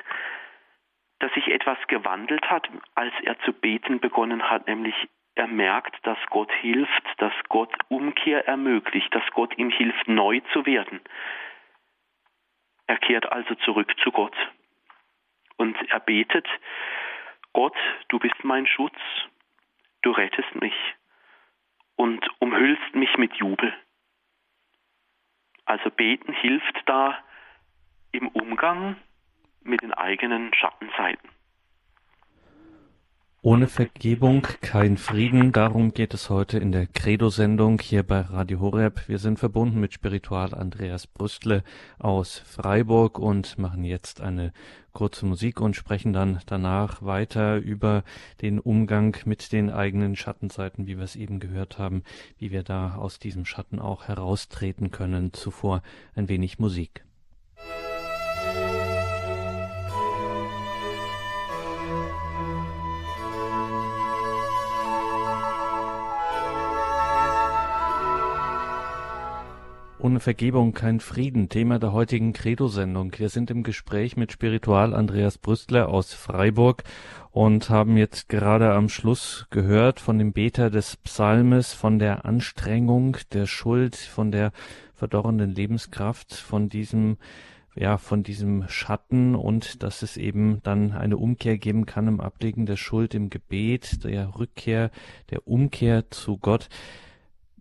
[1.20, 4.96] dass sich etwas gewandelt hat, als er zu beten begonnen hat, nämlich
[5.36, 10.66] er merkt, dass Gott hilft, dass Gott Umkehr ermöglicht, dass Gott ihm hilft, neu zu
[10.66, 11.00] werden.
[12.88, 14.36] Er kehrt also zurück zu Gott
[15.58, 16.48] und er betet,
[17.54, 17.78] Gott,
[18.10, 18.98] du bist mein Schutz,
[20.02, 20.76] du rettest mich
[21.96, 23.74] und umhüllst mich mit Jubel.
[25.66, 27.24] Also beten hilft da
[28.12, 28.98] im Umgang
[29.64, 31.30] mit den eigenen Schattenseiten.
[33.44, 35.52] Ohne Vergebung kein Frieden.
[35.52, 39.08] Darum geht es heute in der Credo-Sendung hier bei Radio Horeb.
[39.08, 41.64] Wir sind verbunden mit Spiritual Andreas Brüstle
[41.98, 44.54] aus Freiburg und machen jetzt eine
[44.94, 48.04] kurze Musik und sprechen dann danach weiter über
[48.44, 52.04] den Umgang mit den eigenen Schattenseiten, wie wir es eben gehört haben,
[52.38, 55.34] wie wir da aus diesem Schatten auch heraustreten können.
[55.34, 55.82] Zuvor
[56.14, 57.04] ein wenig Musik.
[70.04, 73.12] Ohne Vergebung kein Frieden, Thema der heutigen Credo-Sendung.
[73.20, 76.84] Wir sind im Gespräch mit Spiritual Andreas Brüstler aus Freiburg
[77.30, 83.18] und haben jetzt gerade am Schluss gehört von dem Beter des Psalmes, von der Anstrengung,
[83.32, 84.54] der Schuld, von der
[84.96, 87.18] verdorrenden Lebenskraft, von diesem
[87.76, 92.66] ja, von diesem Schatten und dass es eben dann eine Umkehr geben kann im Ablegen
[92.66, 94.90] der Schuld, im Gebet, der Rückkehr,
[95.30, 96.70] der Umkehr zu Gott.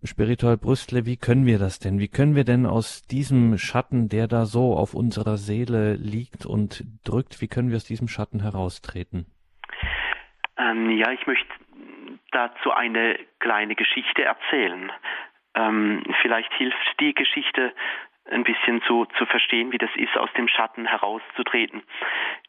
[0.03, 1.99] Spiritual Brüstle, wie können wir das denn?
[1.99, 6.83] Wie können wir denn aus diesem Schatten, der da so auf unserer Seele liegt und
[7.05, 9.27] drückt, wie können wir aus diesem Schatten heraustreten?
[10.57, 11.47] Ähm, ja, ich möchte
[12.31, 14.91] dazu eine kleine Geschichte erzählen.
[15.53, 17.71] Ähm, vielleicht hilft die Geschichte
[18.31, 21.83] ein bisschen zu, zu verstehen, wie das ist, aus dem Schatten herauszutreten.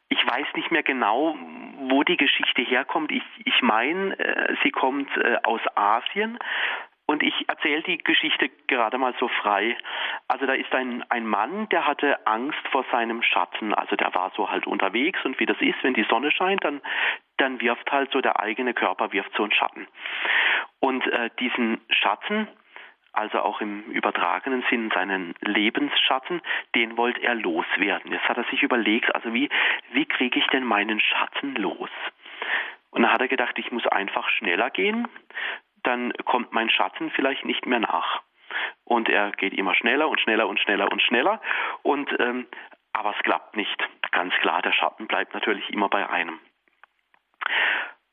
[0.09, 1.37] Ich weiß nicht mehr genau,
[1.88, 3.11] wo die Geschichte herkommt.
[3.11, 6.38] Ich, ich meine, äh, sie kommt äh, aus Asien
[7.12, 9.77] und ich erzähle die Geschichte gerade mal so frei.
[10.29, 13.75] Also da ist ein, ein Mann, der hatte Angst vor seinem Schatten.
[13.75, 16.81] Also der war so halt unterwegs und wie das ist, wenn die Sonne scheint, dann,
[17.37, 19.87] dann wirft halt so der eigene Körper, wirft so einen Schatten.
[20.81, 22.48] Und äh, diesen Schatten,
[23.12, 26.40] also auch im übertragenen Sinn seinen Lebensschatten,
[26.75, 28.11] den wollte er loswerden.
[28.11, 29.51] Jetzt hat er sich überlegt, also wie,
[29.92, 31.90] wie kriege ich denn meinen Schatten los?
[32.90, 35.09] Und dann hat er gedacht, ich muss einfach schneller gehen
[35.83, 38.23] dann kommt mein Schatten vielleicht nicht mehr nach.
[38.85, 41.40] Und er geht immer schneller und schneller und schneller und schneller.
[41.83, 42.47] Und ähm,
[42.92, 43.83] aber es klappt nicht.
[44.11, 46.38] Ganz klar, der Schatten bleibt natürlich immer bei einem.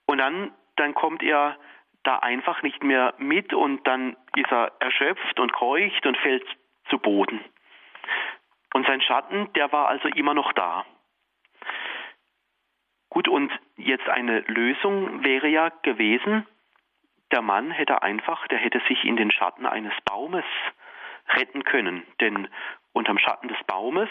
[0.06, 1.58] Und dann, dann kommt er
[2.04, 6.46] da einfach nicht mehr mit und dann ist er erschöpft und keucht und fällt
[6.90, 7.44] zu Boden.
[8.74, 10.86] Und sein Schatten, der war also immer noch da.
[13.10, 16.46] Gut, und jetzt eine Lösung wäre ja gewesen,
[17.32, 20.46] der Mann hätte einfach, der hätte sich in den Schatten eines Baumes
[21.30, 22.48] retten können, denn
[22.92, 24.10] unterm Schatten des Baumes,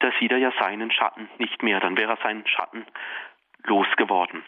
[0.00, 2.86] da sieht er ja seinen Schatten nicht mehr, dann wäre er seinen Schatten
[3.64, 4.44] losgeworden.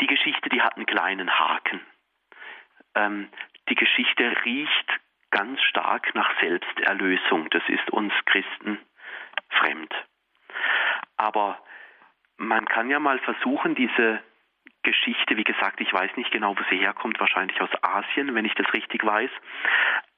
[0.00, 1.80] Die Geschichte, die hat einen kleinen Haken.
[2.94, 3.28] Ähm,
[3.68, 7.50] die Geschichte riecht ganz stark nach Selbsterlösung.
[7.50, 8.78] Das ist uns Christen
[9.50, 9.92] fremd.
[11.16, 11.60] Aber
[12.36, 14.22] man kann ja mal versuchen, diese
[14.88, 18.54] Geschichte, wie gesagt, ich weiß nicht genau, wo sie herkommt, wahrscheinlich aus Asien, wenn ich
[18.54, 19.30] das richtig weiß.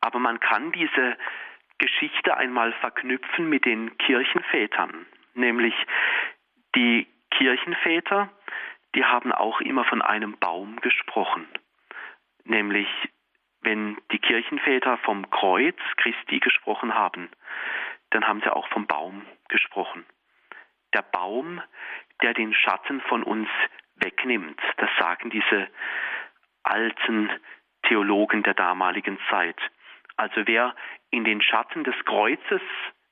[0.01, 1.17] Aber man kann diese
[1.79, 5.75] Geschichte einmal verknüpfen mit den Kirchenvätern, nämlich
[6.77, 8.29] die Kirchenväter,
[8.95, 11.49] die haben auch immer von einem Baum gesprochen,
[12.45, 12.87] nämlich
[13.63, 17.29] wenn die Kirchenväter vom Kreuz Christi gesprochen haben,
[18.11, 20.07] dann haben sie auch vom Baum gesprochen.
[20.95, 21.61] Der Baum,
[22.23, 23.49] der den Schatten von uns
[24.01, 24.61] wegnimmt.
[24.77, 25.69] Das sagen diese
[26.63, 27.31] alten
[27.83, 29.59] Theologen der damaligen Zeit.
[30.17, 30.75] Also wer
[31.11, 32.63] in den Schatten des Kreuzes,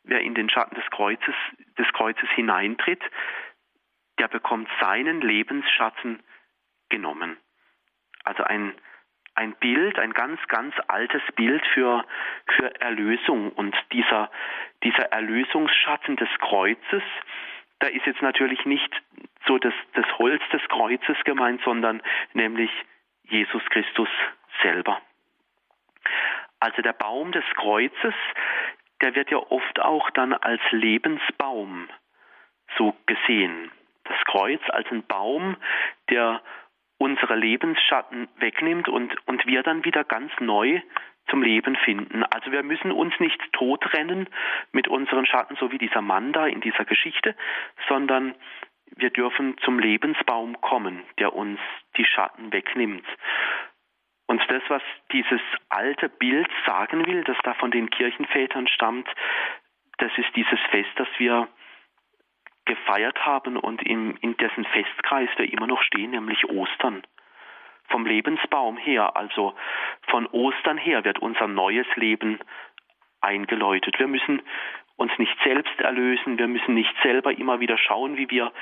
[0.05, 1.35] wer in den Schatten des Kreuzes,
[1.79, 3.03] des Kreuzes hineintritt,
[4.19, 6.23] der bekommt seinen Lebensschatten
[6.89, 7.37] genommen.
[8.25, 8.75] Also ein,
[9.35, 12.05] ein Bild, ein ganz, ganz altes Bild für,
[12.57, 13.53] für Erlösung.
[13.53, 14.31] Und dieser,
[14.83, 17.03] dieser Erlösungsschatten des Kreuzes,
[17.81, 18.91] da ist jetzt natürlich nicht
[19.47, 22.71] so das, das Holz des Kreuzes gemeint, sondern nämlich
[23.25, 24.09] Jesus Christus
[24.63, 25.01] selber.
[26.61, 28.15] Also der Baum des Kreuzes,
[29.01, 31.89] der wird ja oft auch dann als Lebensbaum
[32.77, 33.71] so gesehen.
[34.05, 35.57] Das Kreuz als ein Baum,
[36.11, 36.43] der
[36.99, 40.81] unsere Lebensschatten wegnimmt und, und wir dann wieder ganz neu
[41.31, 42.25] zum Leben finden.
[42.25, 44.29] Also wir müssen uns nicht totrennen
[44.73, 47.37] mit unseren Schatten, so wie dieser Mann da in dieser Geschichte,
[47.89, 48.35] sondern
[48.97, 51.61] wir dürfen zum Lebensbaum kommen, der uns
[51.97, 53.05] die Schatten wegnimmt.
[54.27, 59.09] Und das, was dieses alte Bild sagen will, das da von den Kirchenvätern stammt,
[59.99, 61.49] das ist dieses Fest, das wir
[62.69, 67.03] gefeiert haben und in, in dessen Festkreis wir immer noch stehen, nämlich Ostern.
[67.89, 69.55] Vom Lebensbaum her, also
[70.09, 72.39] von Ostern her, wird unser neues Leben
[73.21, 73.99] eingeläutet.
[73.99, 74.43] Wir müssen
[74.97, 78.53] uns nicht selbst erlösen, wir müssen nicht selber immer wieder schauen, wie wir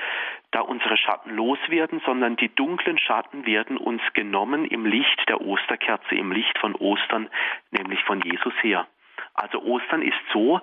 [0.51, 6.15] da unsere Schatten loswerden, sondern die dunklen Schatten werden uns genommen im Licht der Osterkerze,
[6.15, 7.29] im Licht von Ostern,
[7.71, 8.87] nämlich von Jesus her.
[9.33, 10.61] Also Ostern ist so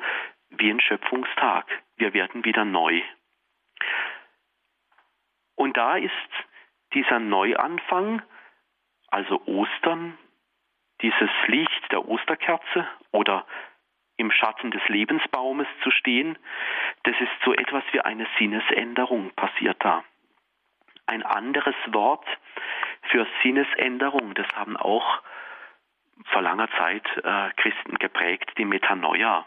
[0.50, 1.66] wie ein Schöpfungstag.
[1.96, 3.02] Wir werden wieder neu.
[5.56, 6.12] Und da ist
[6.92, 8.22] dieser Neuanfang,
[9.08, 10.18] also Ostern,
[11.00, 13.46] dieses Licht der Osterkerze oder
[14.16, 16.38] im Schatten des Lebensbaumes zu stehen,
[17.02, 20.04] das ist so etwas wie eine Sinnesänderung passiert da.
[21.06, 22.26] Ein anderes Wort
[23.10, 25.22] für Sinnesänderung, das haben auch
[26.26, 29.44] vor langer Zeit äh, Christen geprägt, die Metanoia,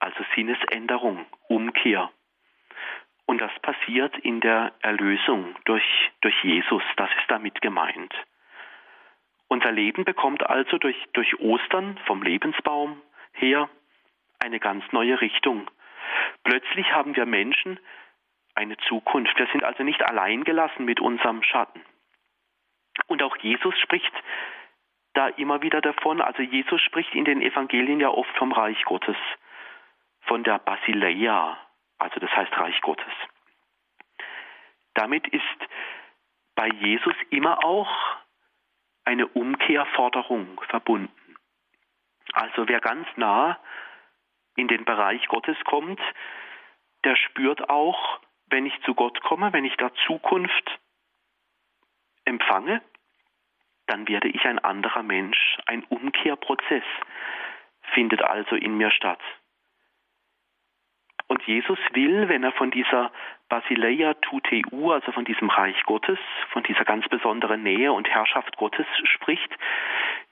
[0.00, 2.10] also Sinnesänderung, Umkehr.
[3.26, 5.84] Und das passiert in der Erlösung durch,
[6.20, 8.12] durch Jesus, das ist damit gemeint.
[9.48, 13.00] Unser Leben bekommt also durch, durch Ostern vom Lebensbaum
[13.32, 13.68] her
[14.40, 15.70] eine ganz neue Richtung.
[16.42, 17.78] Plötzlich haben wir Menschen
[18.54, 19.38] eine Zukunft.
[19.38, 21.82] Wir sind also nicht allein gelassen mit unserem Schatten.
[23.06, 24.12] Und auch Jesus spricht
[25.14, 26.20] da immer wieder davon.
[26.20, 29.16] Also Jesus spricht in den Evangelien ja oft vom Reich Gottes,
[30.22, 31.58] von der Basileia,
[31.98, 33.12] also das heißt Reich Gottes.
[34.94, 35.68] Damit ist
[36.54, 37.90] bei Jesus immer auch
[39.04, 41.36] eine Umkehrforderung verbunden.
[42.32, 43.58] Also wer ganz nah
[44.56, 46.00] in den Bereich Gottes kommt,
[47.04, 50.78] der spürt auch, wenn ich zu Gott komme, wenn ich da Zukunft
[52.24, 52.82] empfange,
[53.86, 55.58] dann werde ich ein anderer Mensch.
[55.66, 56.84] Ein Umkehrprozess
[57.92, 59.20] findet also in mir statt.
[61.34, 63.10] Und Jesus will, wenn er von dieser
[63.48, 66.20] Basileia Tuteu, also von diesem Reich Gottes,
[66.50, 69.50] von dieser ganz besonderen Nähe und Herrschaft Gottes spricht,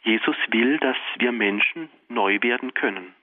[0.05, 3.17] Jesus will, dass wir Menschen neu werden können.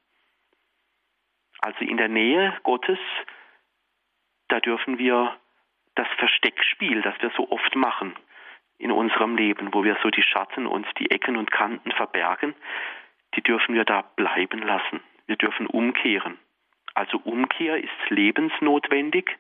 [1.62, 3.00] Also in der Nähe Gottes,
[4.50, 5.38] da dürfen wir
[5.96, 8.14] das Versteckspiel, das wir so oft machen
[8.78, 12.56] in unserem Leben, wo wir so die Schatten und die Ecken und Kanten verbergen,
[13.36, 15.00] die dürfen wir da bleiben lassen.
[15.28, 16.38] Wir dürfen umkehren.
[16.94, 19.38] Also Umkehr ist lebensnotwendig,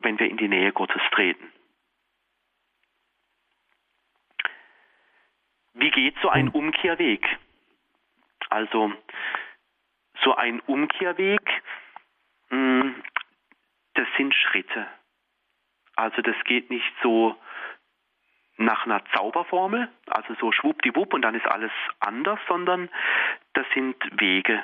[0.00, 1.52] wenn wir in die Nähe Gottes treten.
[5.74, 7.26] Wie geht so ein Umkehrweg?
[8.50, 8.92] Also
[10.22, 11.62] so ein Umkehrweg,
[12.48, 13.02] hm,
[13.94, 14.86] das sind Schritte.
[15.96, 17.36] Also das geht nicht so
[18.56, 22.88] nach einer Zauberformel, also so schwuppdiwupp und dann ist alles anders, sondern
[23.54, 24.62] das sind Wege.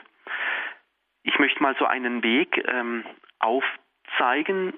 [1.22, 3.04] Ich möchte mal so einen Weg ähm,
[3.38, 4.74] aufzeigen.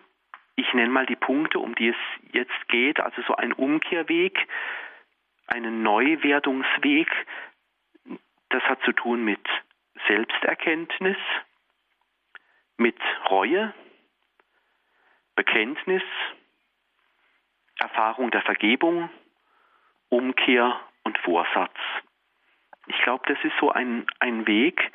[0.56, 1.96] Ich nenne mal die Punkte, um die es
[2.32, 4.38] jetzt geht, also so ein Umkehrweg,
[5.46, 7.08] einen Neuwerdungsweg.
[8.50, 9.40] Das hat zu tun mit
[10.06, 11.16] Selbsterkenntnis,
[12.76, 12.98] mit
[13.30, 13.72] Reue,
[15.34, 16.02] Bekenntnis,
[17.78, 19.08] Erfahrung der Vergebung,
[20.08, 21.76] Umkehr und Vorsatz.
[22.88, 24.90] Ich glaube, das ist so ein, ein Weg,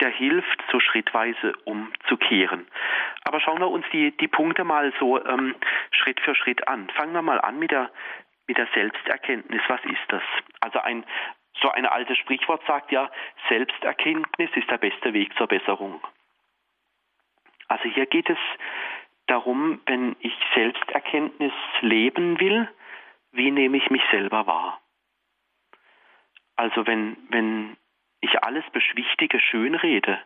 [0.00, 2.66] der hilft, so schrittweise umzukehren.
[3.24, 5.54] Aber schauen wir uns die, die Punkte mal so ähm,
[5.90, 6.88] Schritt für Schritt an.
[6.90, 7.90] Fangen wir mal an mit der,
[8.46, 9.62] mit der Selbsterkenntnis.
[9.68, 10.22] Was ist das?
[10.60, 11.04] Also ein,
[11.60, 13.10] so ein altes Sprichwort sagt ja,
[13.48, 16.00] Selbsterkenntnis ist der beste Weg zur Besserung.
[17.68, 18.38] Also hier geht es
[19.26, 22.68] darum, wenn ich Selbsterkenntnis leben will,
[23.32, 24.80] wie nehme ich mich selber wahr?
[26.56, 27.76] Also wenn, wenn
[28.22, 30.18] ich alles beschwichtige, schönrede,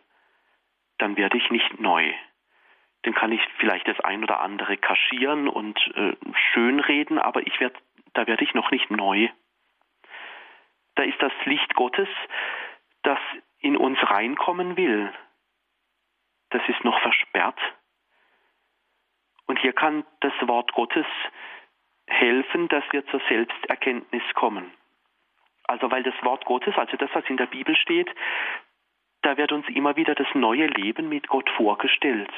[0.97, 2.13] dann werde ich nicht neu.
[3.03, 6.15] Dann kann ich vielleicht das ein oder andere kaschieren und äh,
[6.53, 7.75] schönreden, aber ich werd,
[8.13, 9.27] da werde ich noch nicht neu.
[10.95, 12.09] Da ist das Licht Gottes,
[13.03, 13.19] das
[13.59, 15.13] in uns reinkommen will.
[16.49, 17.59] Das ist noch versperrt
[19.47, 21.05] und hier kann das Wort Gottes
[22.05, 24.71] helfen, dass wir zur Selbsterkenntnis kommen.
[25.67, 28.09] Also weil das Wort Gottes, also das, was in der Bibel steht,
[29.21, 32.31] da wird uns immer wieder das neue Leben mit Gott vorgestellt.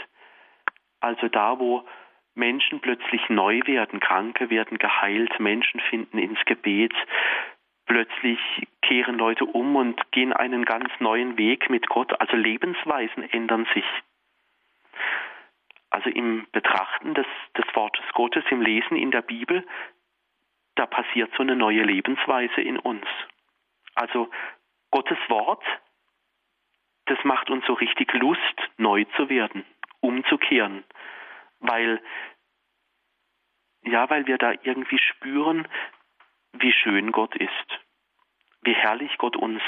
[1.00, 1.88] Also da, wo
[2.34, 6.94] Menschen plötzlich neu werden, Kranke werden geheilt, Menschen finden ins Gebet,
[7.86, 8.40] plötzlich
[8.82, 13.86] kehren Leute um und gehen einen ganz neuen Weg mit Gott, also Lebensweisen ändern sich.
[15.92, 17.26] Also im Betrachten des,
[17.58, 19.66] des Wortes Gottes, im Lesen in der Bibel,
[20.80, 23.06] da passiert so eine neue Lebensweise in uns.
[23.96, 24.32] Also
[24.92, 25.62] Gottes Wort,
[27.08, 29.66] das macht uns so richtig Lust, neu zu werden,
[30.00, 30.86] umzukehren,
[31.60, 32.02] weil
[33.82, 35.68] ja, weil wir da irgendwie spüren,
[36.54, 37.80] wie schön Gott ist,
[38.62, 39.62] wie herrlich Gott uns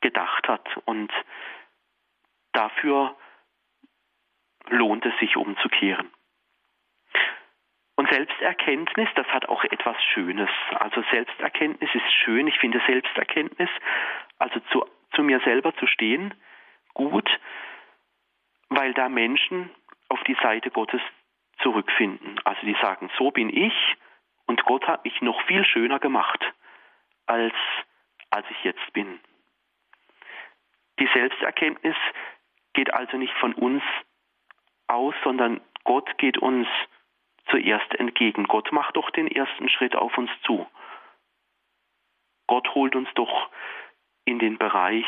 [0.00, 1.10] gedacht hat und
[2.52, 3.16] dafür
[4.68, 6.10] lohnt es sich umzukehren.
[8.14, 10.48] Selbsterkenntnis, das hat auch etwas Schönes.
[10.70, 12.46] Also Selbsterkenntnis ist schön.
[12.46, 13.68] Ich finde Selbsterkenntnis,
[14.38, 14.84] also zu,
[15.14, 16.32] zu mir selber zu stehen,
[16.92, 17.28] gut,
[18.68, 19.68] weil da Menschen
[20.08, 21.00] auf die Seite Gottes
[21.58, 22.40] zurückfinden.
[22.44, 23.74] Also die sagen, so bin ich
[24.46, 26.40] und Gott hat mich noch viel schöner gemacht,
[27.26, 27.54] als,
[28.30, 29.18] als ich jetzt bin.
[31.00, 31.96] Die Selbsterkenntnis
[32.74, 33.82] geht also nicht von uns
[34.86, 36.68] aus, sondern Gott geht uns
[37.54, 38.44] zuerst entgegen.
[38.44, 40.66] Gott macht doch den ersten Schritt auf uns zu.
[42.46, 43.48] Gott holt uns doch
[44.24, 45.06] in den Bereich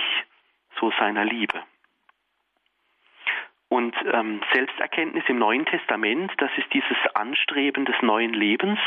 [0.79, 1.63] so seiner Liebe.
[3.69, 8.79] Und ähm, Selbsterkenntnis im Neuen Testament, das ist dieses Anstreben des neuen Lebens.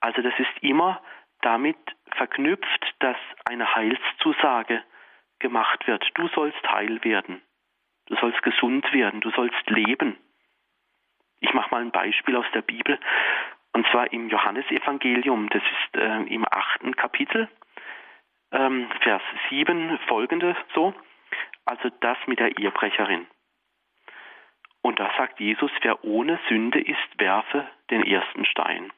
[0.00, 1.00] Also das ist immer
[1.42, 1.78] damit
[2.16, 4.82] verknüpft, dass eine Heilszusage
[5.38, 6.04] gemacht wird.
[6.14, 7.40] Du sollst heil werden.
[8.06, 9.20] Du sollst gesund werden.
[9.20, 10.18] Du sollst leben.
[11.44, 12.98] Ich mache mal ein Beispiel aus der Bibel.
[13.74, 15.50] Und zwar im Johannesevangelium.
[15.50, 17.48] Das ist äh, im achten Kapitel,
[18.50, 20.94] ähm, Vers 7 folgende so.
[21.66, 23.26] Also das mit der Ehebrecherin.
[24.80, 28.90] Und da sagt Jesus, wer ohne Sünde ist, werfe den ersten Stein.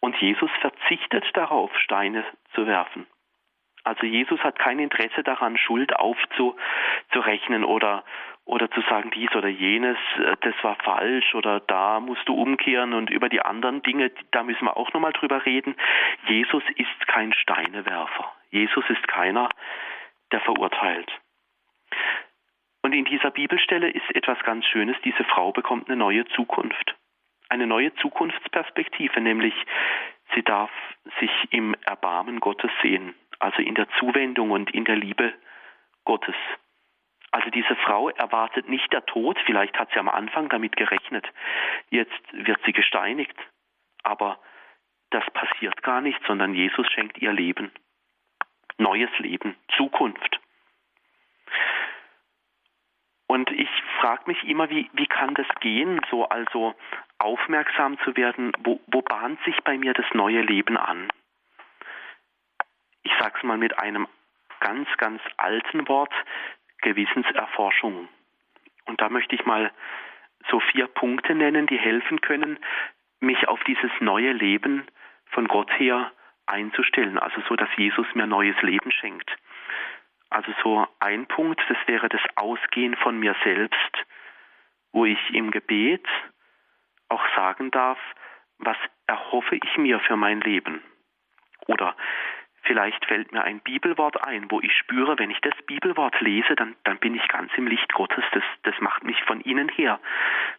[0.00, 3.06] Und Jesus verzichtet darauf, Steine zu werfen.
[3.84, 8.04] Also Jesus hat kein Interesse daran, Schuld aufzurechnen oder,
[8.44, 12.94] oder zu sagen, dies oder jenes, äh, das war falsch oder da musst du umkehren
[12.94, 15.74] und über die anderen Dinge, da müssen wir auch nochmal drüber reden.
[16.28, 18.32] Jesus ist kein Steinewerfer.
[18.50, 19.48] Jesus ist keiner,
[20.30, 21.10] der verurteilt.
[22.82, 24.96] Und in dieser Bibelstelle ist etwas ganz Schönes.
[25.04, 26.96] Diese Frau bekommt eine neue Zukunft.
[27.48, 29.54] Eine neue Zukunftsperspektive, nämlich
[30.34, 30.70] sie darf
[31.20, 35.34] sich im Erbarmen Gottes sehen, also in der Zuwendung und in der Liebe
[36.04, 36.36] Gottes.
[37.32, 41.26] Also diese Frau erwartet nicht der Tod, vielleicht hat sie am Anfang damit gerechnet,
[41.90, 43.36] jetzt wird sie gesteinigt,
[44.02, 44.38] aber
[45.10, 47.72] das passiert gar nicht, sondern Jesus schenkt ihr Leben,
[48.78, 50.40] neues Leben, Zukunft.
[53.26, 53.70] Und ich
[54.00, 56.74] frage mich immer, wie, wie kann das gehen, so also
[57.18, 61.08] aufmerksam zu werden, wo, wo bahnt sich bei mir das neue Leben an?
[63.02, 64.06] Ich sage es mal mit einem
[64.60, 66.12] ganz, ganz alten Wort,
[66.82, 68.08] Gewissenserforschung.
[68.86, 69.72] Und da möchte ich mal
[70.50, 72.58] so vier Punkte nennen, die helfen können,
[73.20, 74.86] mich auf dieses neue Leben
[75.26, 76.12] von Gott her
[76.46, 79.30] einzustellen, also so, dass Jesus mir neues Leben schenkt.
[80.28, 84.04] Also so ein Punkt, das wäre das Ausgehen von mir selbst,
[84.92, 86.06] wo ich im Gebet
[87.08, 87.98] auch sagen darf,
[88.58, 88.76] was
[89.06, 90.82] erhoffe ich mir für mein Leben?
[91.66, 91.94] Oder
[92.62, 96.76] vielleicht fällt mir ein Bibelwort ein, wo ich spüre, wenn ich das Bibelwort lese, dann,
[96.84, 98.24] dann bin ich ganz im Licht Gottes.
[98.32, 100.00] Das, das macht mich von innen her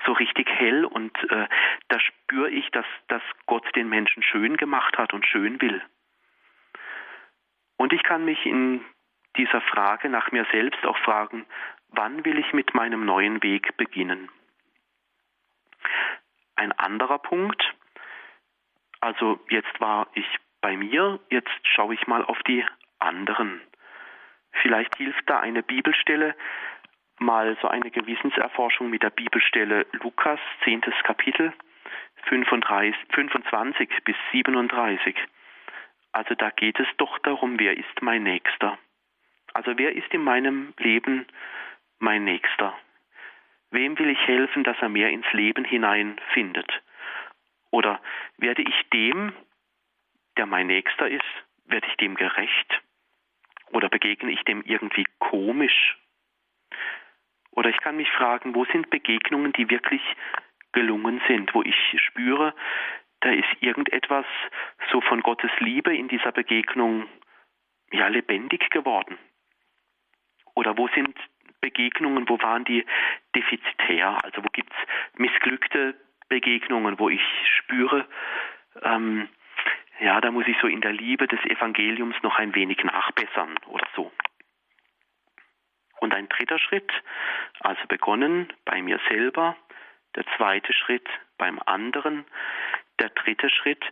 [0.05, 1.47] so richtig hell und äh,
[1.87, 5.81] da spüre ich, dass, dass Gott den Menschen schön gemacht hat und schön will.
[7.77, 8.83] Und ich kann mich in
[9.37, 11.45] dieser Frage nach mir selbst auch fragen,
[11.89, 14.29] wann will ich mit meinem neuen Weg beginnen?
[16.55, 17.63] Ein anderer Punkt,
[18.99, 20.25] also jetzt war ich
[20.63, 22.65] bei mir, jetzt schaue ich mal auf die
[22.97, 23.61] anderen.
[24.61, 26.35] Vielleicht hilft da eine Bibelstelle,
[27.19, 30.81] mal so eine Gewissenserforschung mit der Bibelstelle Lukas, 10.
[31.03, 31.53] Kapitel,
[32.29, 35.15] 35, 25 bis 37.
[36.13, 38.77] Also da geht es doch darum, wer ist mein Nächster.
[39.53, 41.27] Also wer ist in meinem Leben
[41.99, 42.73] mein Nächster?
[43.71, 46.71] Wem will ich helfen, dass er mehr ins Leben hineinfindet?
[47.69, 47.99] Oder
[48.37, 49.33] werde ich dem,
[50.37, 51.23] der mein Nächster ist,
[51.65, 52.81] werde ich dem gerecht?
[53.71, 55.97] Oder begegne ich dem irgendwie komisch?
[57.51, 60.01] Oder ich kann mich fragen, wo sind Begegnungen, die wirklich
[60.71, 62.53] gelungen sind, wo ich spüre,
[63.21, 64.25] da ist irgendetwas
[64.91, 67.07] so von Gottes Liebe in dieser Begegnung
[67.91, 69.17] ja lebendig geworden.
[70.55, 71.17] Oder wo sind
[71.61, 72.85] Begegnungen, wo waren die
[73.35, 74.17] defizitär?
[74.23, 75.95] Also wo gibt es missglückte
[76.27, 77.21] Begegnungen, wo ich
[77.57, 78.07] spüre,
[78.81, 79.29] ähm,
[80.03, 83.87] ja, da muss ich so in der Liebe des Evangeliums noch ein wenig nachbessern oder
[83.95, 84.11] so.
[86.01, 86.91] Und ein dritter Schritt,
[87.61, 89.55] also begonnen bei mir selber,
[90.15, 92.25] der zweite Schritt beim anderen,
[92.99, 93.83] der dritte Schritt,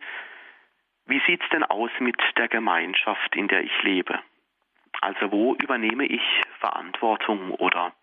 [1.05, 4.19] wie sieht es denn aus mit der Gemeinschaft, in der ich lebe?
[4.99, 6.21] Also wo übernehme ich
[6.59, 7.93] Verantwortung oder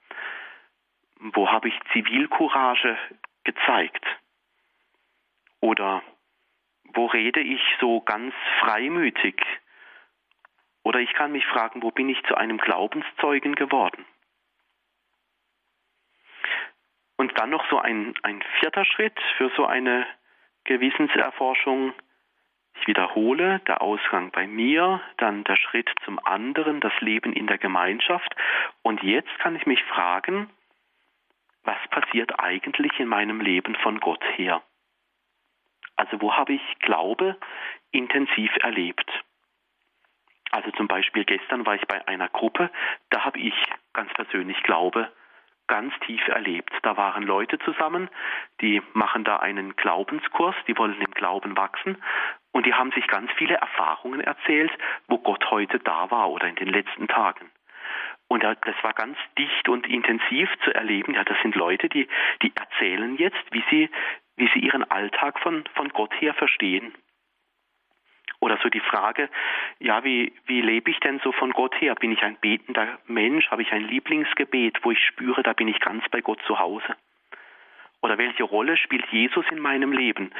[1.20, 2.96] wo habe ich Zivilcourage
[3.44, 4.04] gezeigt?
[5.60, 6.02] Oder
[6.94, 9.40] wo rede ich so ganz freimütig?
[10.82, 14.04] Oder ich kann mich fragen, wo bin ich zu einem Glaubenszeugen geworden?
[17.16, 20.06] Und dann noch so ein, ein vierter Schritt für so eine
[20.64, 21.92] Gewissenserforschung.
[22.80, 27.58] Ich wiederhole, der Ausgang bei mir, dann der Schritt zum anderen, das Leben in der
[27.58, 28.34] Gemeinschaft.
[28.82, 30.48] Und jetzt kann ich mich fragen,
[31.64, 34.62] was passiert eigentlich in meinem Leben von Gott her?
[35.98, 37.36] Also wo habe ich Glaube
[37.90, 39.10] intensiv erlebt?
[40.50, 42.70] Also zum Beispiel gestern war ich bei einer Gruppe,
[43.10, 43.54] da habe ich
[43.92, 45.12] ganz persönlich Glaube
[45.66, 46.72] ganz tief erlebt.
[46.82, 48.08] Da waren Leute zusammen,
[48.62, 51.98] die machen da einen Glaubenskurs, die wollen im Glauben wachsen
[52.52, 54.72] und die haben sich ganz viele Erfahrungen erzählt,
[55.08, 57.50] wo Gott heute da war oder in den letzten Tagen.
[58.28, 61.14] Und das war ganz dicht und intensiv zu erleben.
[61.14, 62.08] Ja, das sind Leute, die,
[62.42, 63.90] die erzählen jetzt, wie sie,
[64.38, 66.94] wie sie ihren Alltag von, von Gott her verstehen.
[68.40, 69.28] Oder so die Frage,
[69.80, 71.94] ja, wie, wie lebe ich denn so von Gott her?
[71.96, 73.50] Bin ich ein betender Mensch?
[73.50, 76.96] Habe ich ein Lieblingsgebet, wo ich spüre, da bin ich ganz bei Gott zu Hause?
[78.00, 80.30] Oder welche Rolle spielt Jesus in meinem Leben?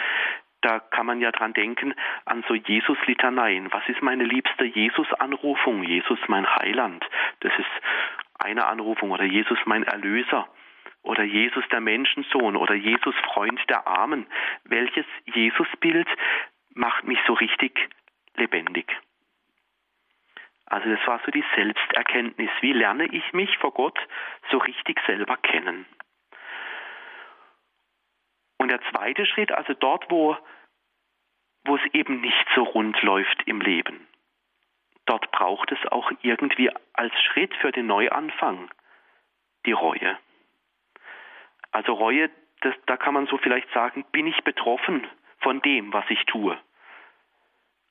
[0.61, 1.95] Da kann man ja dran denken
[2.25, 3.73] an so Jesus-Litaneien.
[3.73, 5.83] Was ist meine liebste Jesus-Anrufung?
[5.83, 7.05] Jesus mein Heiland.
[7.41, 7.71] Das ist
[8.39, 9.11] eine Anrufung.
[9.11, 10.49] Oder Jesus mein Erlöser.
[11.09, 12.55] Oder Jesus der Menschensohn.
[12.55, 14.27] Oder Jesus Freund der Armen.
[14.65, 16.07] Welches Jesus-Bild
[16.75, 17.89] macht mich so richtig
[18.37, 18.95] lebendig.
[20.67, 22.51] Also das war so die Selbsterkenntnis.
[22.61, 23.99] Wie lerne ich mich vor Gott
[24.51, 25.87] so richtig selber kennen?
[28.59, 30.37] Und der zweite Schritt, also dort, wo,
[31.65, 34.07] wo es eben nicht so rund läuft im Leben,
[35.07, 38.69] dort braucht es auch irgendwie als Schritt für den Neuanfang
[39.65, 40.19] die Reue.
[41.79, 42.29] Also Reue,
[42.63, 45.07] das, da kann man so vielleicht sagen, bin ich betroffen
[45.39, 46.59] von dem, was ich tue.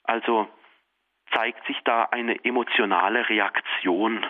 [0.03, 0.49] Also
[1.31, 4.25] zeigt sich da eine emotionale Reaktion.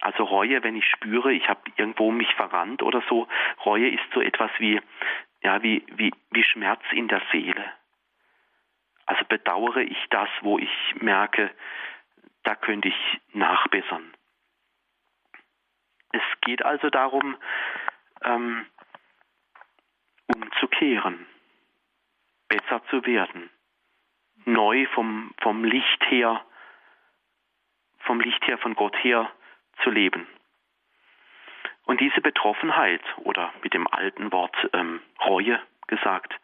[0.00, 3.26] Also Reue, wenn ich spüre, ich habe irgendwo mich verrannt oder so,
[3.66, 4.80] Reue ist so etwas wie,
[5.42, 7.64] ja, wie, wie, wie Schmerz in der Seele.
[9.06, 11.50] Also bedauere ich das, wo ich merke,
[12.44, 14.14] da könnte ich nachbessern.
[16.12, 17.36] Es geht also darum,
[18.24, 18.66] ähm,
[20.26, 21.26] umzukehren
[22.48, 23.50] besser zu werden,
[24.44, 26.44] neu vom, vom Licht her,
[28.00, 29.30] vom Licht her von Gott her
[29.82, 30.26] zu leben.
[31.84, 36.34] Und diese Betroffenheit oder mit dem alten Wort ähm, Reue gesagt,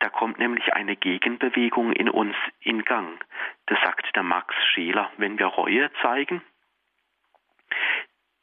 [0.00, 3.24] da kommt nämlich eine Gegenbewegung in uns in Gang.
[3.66, 5.12] Das sagt der Max Scheler.
[5.16, 6.42] Wenn wir Reue zeigen,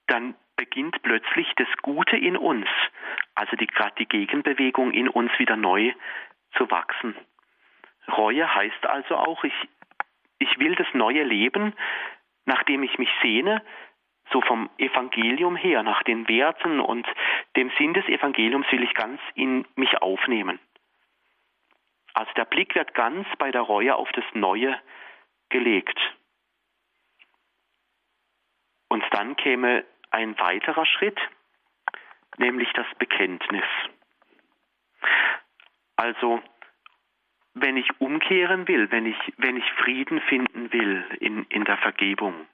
[0.08, 2.68] dann beginnt plötzlich das Gute in uns,
[3.34, 5.94] also die, gerade die Gegenbewegung in uns wieder neu
[6.58, 7.16] zu wachsen.
[8.10, 9.54] Reue heißt also auch, ich,
[10.38, 11.74] ich will das neue Leben,
[12.46, 13.64] nachdem ich mich sehne,
[14.34, 17.08] so vom Evangelium her, nach den Werten und
[17.56, 20.60] dem Sinn des Evangeliums will ich ganz in mich aufnehmen.
[22.14, 24.78] Also der Blick wird ganz bei der Reue auf das Neue
[25.48, 25.98] gelegt.
[28.90, 31.20] Und dann käme ein weiterer Schritt,
[32.38, 33.66] nämlich das Bekenntnis.
[35.96, 36.42] Also,
[37.54, 42.48] wenn ich umkehren will, wenn ich, wenn ich Frieden finden will in, in der Vergebung,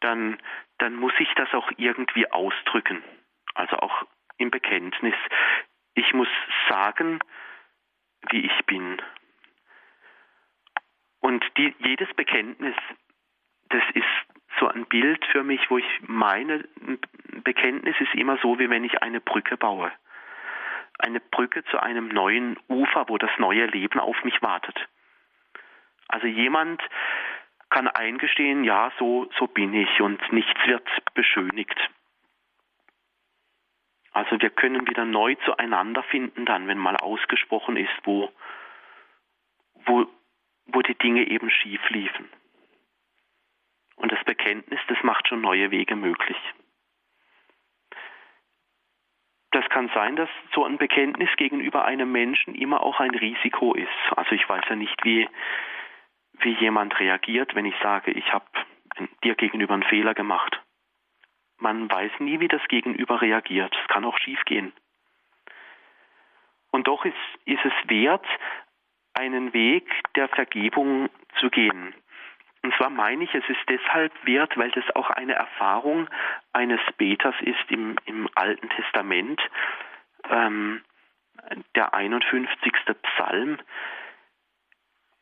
[0.00, 0.38] dann,
[0.78, 3.02] dann muss ich das auch irgendwie ausdrücken.
[3.54, 4.06] Also auch
[4.38, 5.14] im Bekenntnis.
[5.94, 6.28] Ich muss
[6.68, 7.20] sagen,
[8.30, 9.00] wie ich bin.
[11.20, 12.74] Und die, jedes Bekenntnis,
[13.68, 14.31] das ist
[14.62, 16.64] so ein Bild für mich, wo ich meine,
[17.42, 19.90] Bekenntnis ist immer so, wie wenn ich eine Brücke baue.
[21.00, 24.88] Eine Brücke zu einem neuen Ufer, wo das neue Leben auf mich wartet.
[26.06, 26.80] Also jemand
[27.70, 31.90] kann eingestehen, ja, so, so bin ich und nichts wird beschönigt.
[34.12, 38.30] Also wir können wieder neu zueinander finden dann, wenn mal ausgesprochen ist, wo,
[39.86, 40.06] wo,
[40.66, 42.28] wo die Dinge eben schief liefen.
[44.02, 46.36] Und das Bekenntnis, das macht schon neue Wege möglich.
[49.52, 53.88] Das kann sein, dass so ein Bekenntnis gegenüber einem Menschen immer auch ein Risiko ist.
[54.16, 55.28] Also ich weiß ja nicht, wie,
[56.40, 58.46] wie jemand reagiert, wenn ich sage, ich habe
[59.22, 60.60] dir gegenüber einen Fehler gemacht.
[61.58, 63.72] Man weiß nie, wie das Gegenüber reagiert.
[63.82, 64.72] Es kann auch schiefgehen.
[66.72, 68.26] Und doch ist, ist es wert,
[69.14, 71.94] einen Weg der Vergebung zu gehen.
[72.62, 76.08] Und zwar meine ich, es ist deshalb wert, weil das auch eine Erfahrung
[76.52, 79.40] eines Beters ist im, im Alten Testament.
[80.30, 80.82] Ähm,
[81.74, 82.72] der 51.
[83.02, 83.58] Psalm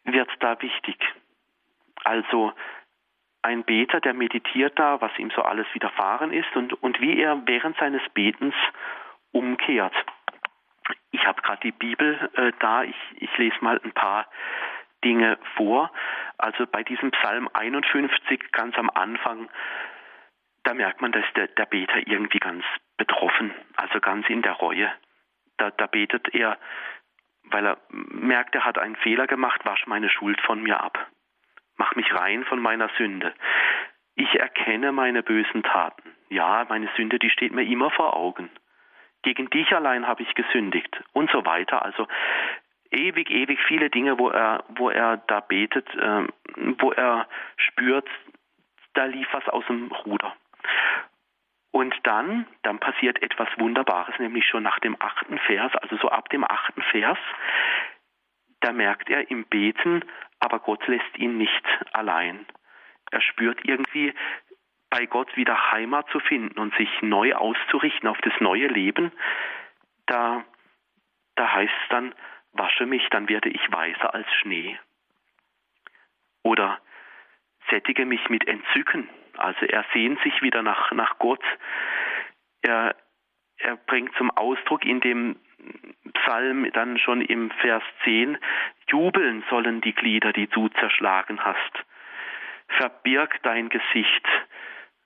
[0.04, 0.98] wird da wichtig.
[2.04, 2.52] Also
[3.42, 7.40] ein Beter, der meditiert da, was ihm so alles widerfahren ist und, und wie er
[7.46, 8.54] während seines Betens
[9.32, 9.94] umkehrt.
[11.10, 14.26] Ich habe gerade die Bibel äh, da, ich, ich lese mal ein paar
[15.04, 15.90] Dinge vor.
[16.38, 19.48] Also bei diesem Psalm 51 ganz am Anfang,
[20.64, 22.64] da merkt man, dass der, der Beter irgendwie ganz
[22.96, 24.92] betroffen, also ganz in der Reue.
[25.56, 26.58] Da, da betet er,
[27.44, 31.06] weil er merkt, er hat einen Fehler gemacht, wasch meine Schuld von mir ab.
[31.76, 33.32] Mach mich rein von meiner Sünde.
[34.14, 36.14] Ich erkenne meine bösen Taten.
[36.28, 38.50] Ja, meine Sünde, die steht mir immer vor Augen.
[39.22, 41.84] Gegen dich allein habe ich gesündigt und so weiter.
[41.84, 42.06] Also
[42.90, 46.26] ewig, ewig viele Dinge, wo er, wo er da betet, äh,
[46.78, 48.08] wo er spürt,
[48.94, 50.34] da lief was aus dem Ruder.
[51.72, 56.28] Und dann, dann passiert etwas Wunderbares, nämlich schon nach dem achten Vers, also so ab
[56.30, 57.18] dem achten Vers,
[58.60, 60.04] da merkt er im Beten,
[60.40, 62.44] aber Gott lässt ihn nicht allein.
[63.10, 64.12] Er spürt irgendwie
[64.90, 69.12] bei Gott wieder Heimat zu finden und sich neu auszurichten auf das neue Leben.
[70.06, 70.44] Da,
[71.36, 72.14] da heißt es dann,
[72.52, 74.78] wasche mich, dann werde ich weißer als Schnee.
[76.42, 76.80] Oder
[77.68, 79.08] sättige mich mit Entzücken.
[79.36, 81.44] Also er sehnt sich wieder nach, nach Gott.
[82.62, 82.94] Er,
[83.58, 85.36] er bringt zum Ausdruck in dem
[86.12, 88.38] Psalm dann schon im Vers 10,
[88.88, 91.84] jubeln sollen die Glieder, die du zerschlagen hast.
[92.78, 94.26] Verbirg dein Gesicht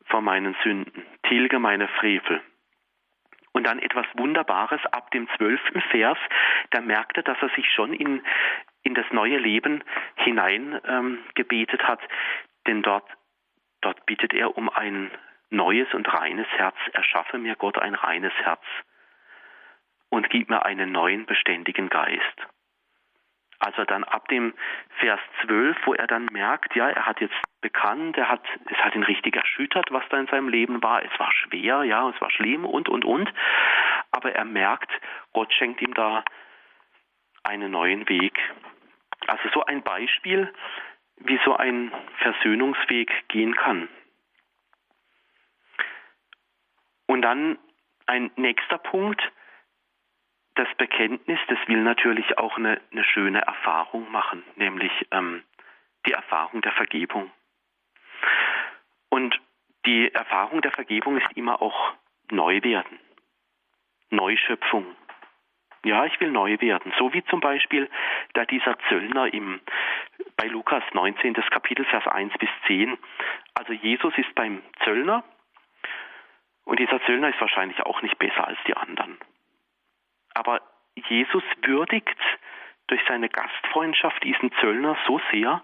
[0.07, 2.41] vor meinen Sünden, tilge meine Frevel.
[3.55, 6.19] Und dann etwas Wunderbares ab dem zwölften Vers,
[6.71, 8.21] da merkt er, dass er sich schon in,
[8.83, 9.85] in das neue Leben
[10.17, 12.01] hinein ähm, gebetet hat,
[12.67, 13.09] denn dort,
[13.81, 15.11] dort bittet er um ein
[15.51, 16.77] neues und reines Herz.
[16.95, 18.65] Erschaffe mir Gott ein reines Herz
[20.09, 22.49] und gib mir einen neuen beständigen Geist.
[23.59, 24.55] Also dann ab dem
[24.99, 28.95] Vers 12, wo er dann merkt, ja, er hat jetzt bekannt, er hat, es hat
[28.95, 31.03] ihn richtig erschüttert, was da in seinem Leben war.
[31.03, 33.33] Es war schwer, ja, es war schlimm und, und, und.
[34.11, 34.91] Aber er merkt,
[35.33, 36.25] Gott schenkt ihm da
[37.43, 38.39] einen neuen Weg.
[39.27, 40.53] Also so ein Beispiel,
[41.17, 43.89] wie so ein Versöhnungsweg gehen kann.
[47.07, 47.59] Und dann
[48.07, 49.23] ein nächster Punkt,
[50.55, 55.43] das Bekenntnis, das will natürlich auch eine, eine schöne Erfahrung machen, nämlich ähm,
[56.07, 57.31] die Erfahrung der Vergebung.
[59.09, 59.41] Und
[59.87, 61.93] die Erfahrung der Vergebung ist immer auch
[62.31, 62.99] neu werden,
[64.11, 64.87] Neuschöpfung.
[65.85, 66.95] Ja, ich will neu werden.
[66.99, 67.91] So wie zum Beispiel
[68.33, 69.61] da dieser Zöllner im,
[70.37, 72.97] bei Lukas 19, das Kapitel Vers 1 bis 10.
[73.53, 75.25] Also Jesus ist beim Zöllner
[76.65, 79.19] und dieser Zöllner ist wahrscheinlich auch nicht besser als die anderen.
[80.35, 80.61] Aber
[81.09, 82.19] Jesus würdigt
[82.89, 85.63] durch seine Gastfreundschaft diesen Zöllner so sehr,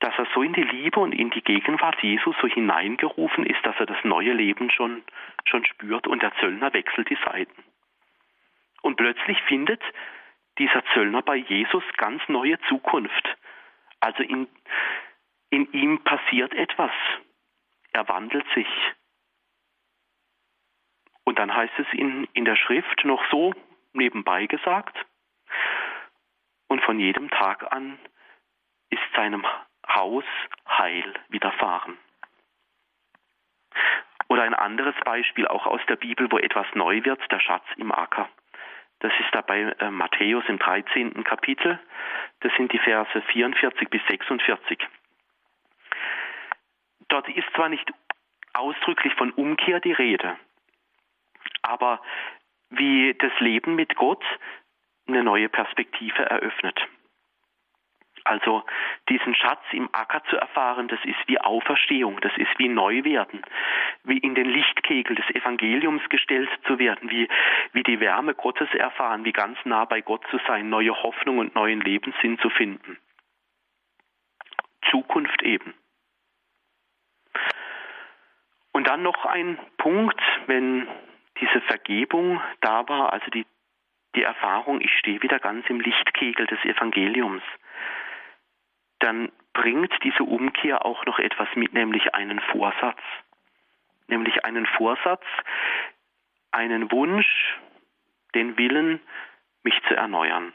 [0.00, 3.76] dass er so in die Liebe und in die Gegenwart Jesus so hineingerufen ist, dass
[3.78, 5.02] er das neue Leben schon,
[5.46, 7.64] schon spürt und der Zöllner wechselt die Seiten.
[8.82, 9.82] Und plötzlich findet
[10.58, 13.36] dieser Zöllner bei Jesus ganz neue Zukunft.
[14.00, 14.46] Also in,
[15.50, 16.92] in ihm passiert etwas.
[17.92, 18.68] Er wandelt sich.
[21.24, 23.52] Und dann heißt es in, in der Schrift noch so,
[23.96, 24.96] nebenbei gesagt.
[26.68, 27.98] Und von jedem Tag an
[28.90, 29.44] ist seinem
[29.88, 30.24] Haus
[30.68, 31.98] Heil widerfahren.
[34.28, 37.92] Oder ein anderes Beispiel auch aus der Bibel, wo etwas neu wird, der Schatz im
[37.92, 38.28] Acker.
[39.00, 41.22] Das ist da bei äh, Matthäus im 13.
[41.24, 41.78] Kapitel.
[42.40, 44.78] Das sind die Verse 44 bis 46.
[47.08, 47.88] Dort ist zwar nicht
[48.52, 50.36] ausdrücklich von Umkehr die Rede,
[51.62, 52.00] aber
[52.70, 54.24] wie das Leben mit Gott
[55.08, 56.80] eine neue Perspektive eröffnet.
[58.26, 58.64] Also
[59.08, 63.42] diesen Schatz im Acker zu erfahren, das ist wie Auferstehung, das ist wie Neuwerden,
[64.02, 67.28] wie in den Lichtkegel des Evangeliums gestellt zu werden, wie,
[67.72, 71.54] wie die Wärme Gottes erfahren, wie ganz nah bei Gott zu sein, neue Hoffnung und
[71.54, 72.98] neuen Lebenssinn zu finden.
[74.90, 75.72] Zukunft eben.
[78.72, 80.88] Und dann noch ein Punkt, wenn
[81.40, 83.46] diese Vergebung da war, also die,
[84.14, 87.42] die Erfahrung, ich stehe wieder ganz im Lichtkegel des Evangeliums,
[89.00, 93.00] dann bringt diese Umkehr auch noch etwas mit, nämlich einen Vorsatz.
[94.08, 95.24] Nämlich einen Vorsatz,
[96.52, 97.58] einen Wunsch,
[98.34, 99.00] den Willen,
[99.62, 100.52] mich zu erneuern.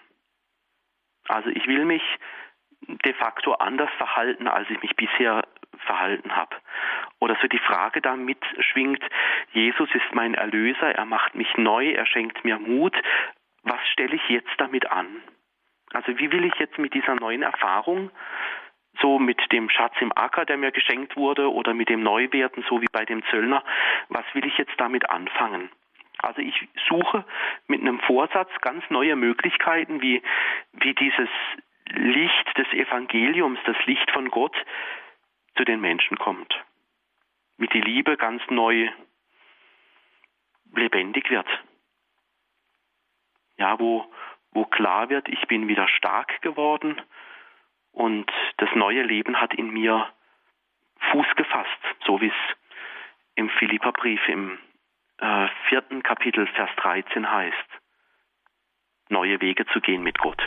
[1.28, 2.04] Also ich will mich
[2.82, 5.44] de facto anders verhalten, als ich mich bisher
[5.82, 6.56] verhalten habe.
[7.20, 9.04] Oder so die Frage da mitschwingt,
[9.54, 12.96] Jesus ist mein Erlöser, er macht mich neu, er schenkt mir Mut.
[13.64, 15.08] Was stelle ich jetzt damit an?
[15.94, 18.12] Also wie will ich jetzt mit dieser neuen Erfahrung
[19.00, 22.82] so mit dem Schatz im Acker, der mir geschenkt wurde, oder mit dem Neuwerten, so
[22.82, 23.64] wie bei dem Zöllner,
[24.10, 25.70] was will ich jetzt damit anfangen?
[26.20, 27.26] Also ich suche
[27.68, 30.22] mit einem Vorsatz ganz neue Möglichkeiten, wie,
[30.74, 31.30] wie dieses
[31.88, 34.56] Licht des Evangeliums, das Licht von Gott
[35.56, 36.54] zu den Menschen kommt.
[37.58, 38.90] Wie die Liebe ganz neu
[40.74, 41.48] lebendig wird.
[43.58, 44.12] Ja, wo,
[44.52, 47.02] wo klar wird, ich bin wieder stark geworden
[47.92, 50.12] und das neue Leben hat in mir
[51.12, 52.58] Fuß gefasst, so wie es
[53.36, 54.60] im Philipperbrief im
[55.18, 57.58] äh, vierten Kapitel, Vers 13 heißt.
[59.10, 60.42] Neue Wege zu gehen mit Gott.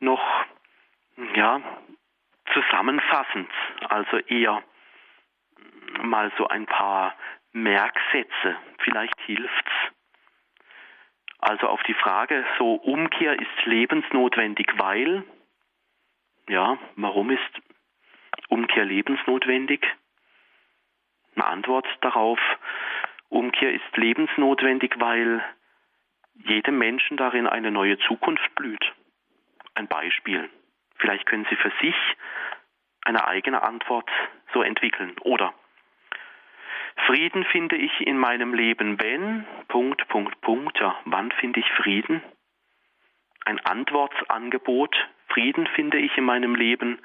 [0.00, 0.22] Noch,
[1.34, 1.60] ja,
[2.52, 3.50] zusammenfassend,
[3.88, 4.62] also eher
[6.02, 7.14] mal so ein paar
[7.52, 9.72] Merksätze, vielleicht hilft's.
[11.38, 15.24] Also auf die Frage, so Umkehr ist lebensnotwendig, weil,
[16.48, 17.62] ja, warum ist
[18.48, 19.86] Umkehr lebensnotwendig?
[21.36, 22.40] Eine Antwort darauf,
[23.28, 25.42] Umkehr ist lebensnotwendig, weil
[26.34, 28.92] jedem Menschen darin eine neue Zukunft blüht.
[29.78, 30.50] Ein Beispiel.
[30.96, 31.94] Vielleicht können Sie für sich
[33.04, 34.10] eine eigene Antwort
[34.52, 35.14] so entwickeln.
[35.20, 35.54] Oder
[37.06, 42.24] Frieden finde ich in meinem Leben, wenn, Punkt, Punkt, Punkt, ja, wann finde ich Frieden?
[43.44, 44.96] Ein Antwortsangebot,
[45.28, 46.98] Frieden finde ich in meinem Leben,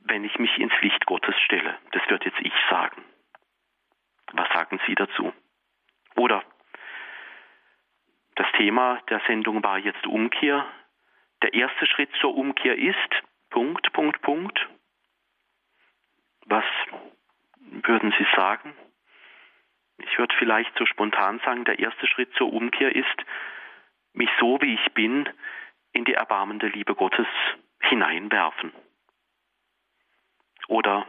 [0.00, 1.78] wenn ich mich ins Licht Gottes stelle.
[1.92, 3.04] Das wird jetzt ich sagen.
[4.32, 5.32] Was sagen Sie dazu?
[6.16, 6.42] Oder
[8.34, 10.66] das Thema der Sendung war jetzt Umkehr.
[11.44, 12.96] Der erste Schritt zur Umkehr ist
[13.50, 14.66] Punkt, Punkt, Punkt.
[16.46, 16.64] Was
[17.60, 18.72] würden Sie sagen?
[19.98, 23.26] Ich würde vielleicht so spontan sagen, der erste Schritt zur Umkehr ist,
[24.14, 25.28] mich so wie ich bin
[25.92, 27.26] in die erbarmende Liebe Gottes
[27.78, 28.72] hineinwerfen.
[30.68, 31.06] Oder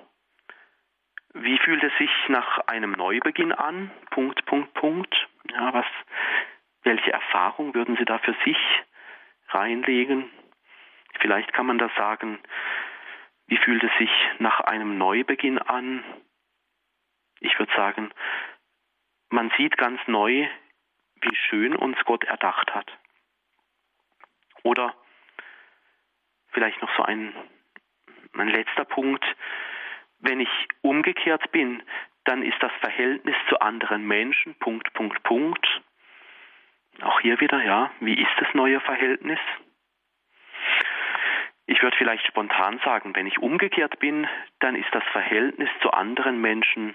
[1.34, 3.90] wie fühlt es sich nach einem Neubeginn an?
[4.10, 5.16] Punkt, Punkt, Punkt.
[5.54, 5.86] Ja, was,
[6.84, 8.58] welche Erfahrung würden Sie da für sich
[9.56, 10.30] reinlegen?
[11.20, 12.40] Vielleicht kann man da sagen,
[13.48, 16.04] wie fühlt es sich nach einem Neubeginn an?
[17.40, 18.12] Ich würde sagen,
[19.30, 20.48] man sieht ganz neu,
[21.22, 22.92] wie schön uns Gott erdacht hat.
[24.64, 24.96] Oder
[26.52, 27.34] vielleicht noch so ein,
[28.34, 29.24] ein letzter Punkt,
[30.20, 30.50] wenn ich
[30.82, 31.84] umgekehrt bin,
[32.24, 35.68] dann ist das Verhältnis zu anderen Menschen, Punkt, Punkt, Punkt,
[37.02, 39.40] auch hier wieder, ja, wie ist das neue Verhältnis?
[41.68, 44.28] Ich würde vielleicht spontan sagen, wenn ich umgekehrt bin,
[44.60, 46.94] dann ist das Verhältnis zu anderen Menschen,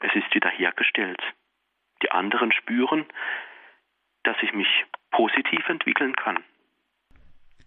[0.00, 1.20] es ist wiederhergestellt.
[2.02, 3.06] Die anderen spüren,
[4.22, 4.68] dass ich mich
[5.10, 6.38] positiv entwickeln kann.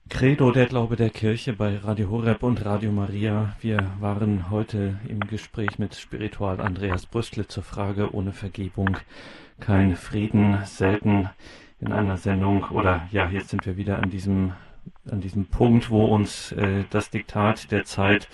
[0.10, 3.56] Credo, der Glaube der Kirche bei Radio Horeb und Radio Maria.
[3.62, 8.98] Wir waren heute im Gespräch mit Spiritual Andreas Brüstle zur Frage ohne Vergebung
[9.60, 11.30] kein Frieden, selten
[11.86, 14.54] in einer Sendung oder ja, jetzt sind wir wieder an diesem
[15.10, 18.30] an diesem Punkt, wo uns äh, das Diktat der Zeit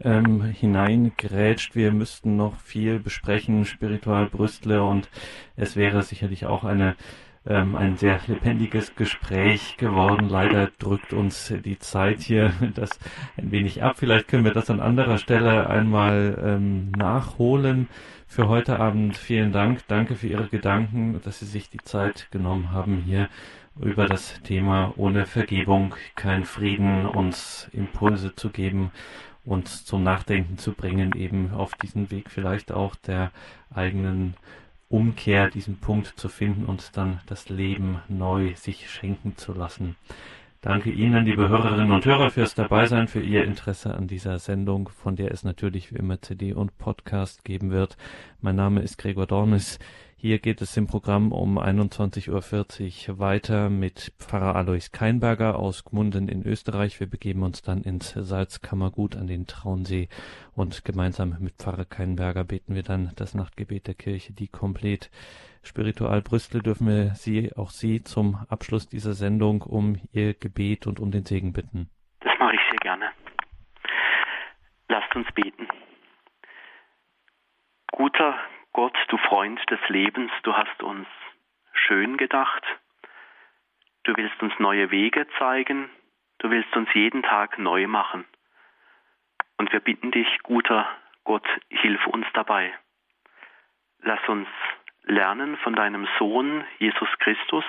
[0.00, 1.74] ähm, hineingrätscht.
[1.74, 5.08] Wir müssten noch viel besprechen, Spiritual Brüstle und
[5.56, 6.96] es wäre sicherlich auch eine
[7.44, 10.28] ähm, ein sehr lebendiges Gespräch geworden.
[10.28, 12.90] Leider drückt uns die Zeit hier das
[13.36, 13.96] ein wenig ab.
[13.98, 17.88] Vielleicht können wir das an anderer Stelle einmal ähm, nachholen.
[18.32, 19.86] Für heute Abend vielen Dank.
[19.88, 23.28] Danke für Ihre Gedanken, dass Sie sich die Zeit genommen haben, hier
[23.78, 28.90] über das Thema ohne Vergebung kein Frieden uns Impulse zu geben,
[29.44, 33.32] uns zum Nachdenken zu bringen, eben auf diesen Weg vielleicht auch der
[33.74, 34.32] eigenen
[34.88, 39.94] Umkehr, diesen Punkt zu finden und dann das Leben neu sich schenken zu lassen.
[40.64, 45.16] Danke Ihnen, liebe Hörerinnen und Hörer, fürs Dabeisein, für Ihr Interesse an dieser Sendung, von
[45.16, 47.96] der es natürlich wie immer CD und Podcast geben wird.
[48.40, 49.80] Mein Name ist Gregor Dornis.
[50.24, 56.28] Hier geht es im Programm um 21.40 Uhr weiter mit Pfarrer Alois Keinberger aus Gmunden
[56.28, 57.00] in Österreich.
[57.00, 60.08] Wir begeben uns dann ins Salzkammergut an den Traunsee
[60.54, 65.10] und gemeinsam mit Pfarrer Keinberger beten wir dann das Nachtgebet der Kirche, die komplett
[65.64, 71.00] Spiritual Brüstel dürfen wir Sie, auch Sie zum Abschluss dieser Sendung um Ihr Gebet und
[71.00, 71.90] um den Segen bitten.
[72.20, 73.06] Das mache ich sehr gerne.
[74.88, 75.66] Lasst uns beten.
[77.90, 78.38] Guter
[78.72, 81.06] Gott, du Freund des Lebens, du hast uns
[81.72, 82.64] schön gedacht.
[84.04, 85.90] Du willst uns neue Wege zeigen.
[86.38, 88.24] Du willst uns jeden Tag neu machen.
[89.58, 90.88] Und wir bitten dich, guter
[91.24, 92.72] Gott, hilf uns dabei.
[94.00, 94.48] Lass uns
[95.04, 97.64] lernen von deinem Sohn Jesus Christus,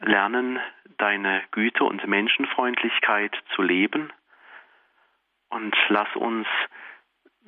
[0.00, 0.60] lernen
[0.98, 4.12] deine Güte und Menschenfreundlichkeit zu leben
[5.48, 6.46] und lass uns,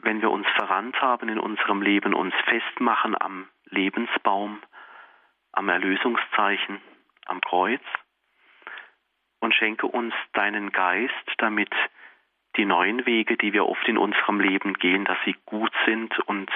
[0.02, 4.60] wenn wir uns verrannt haben in unserem Leben, uns festmachen am Lebensbaum,
[5.52, 6.80] am Erlösungszeichen,
[7.26, 7.82] am Kreuz
[9.40, 11.72] und schenke uns deinen Geist, damit
[12.56, 16.50] die neuen Wege, die wir oft in unserem Leben gehen, dass sie gut sind und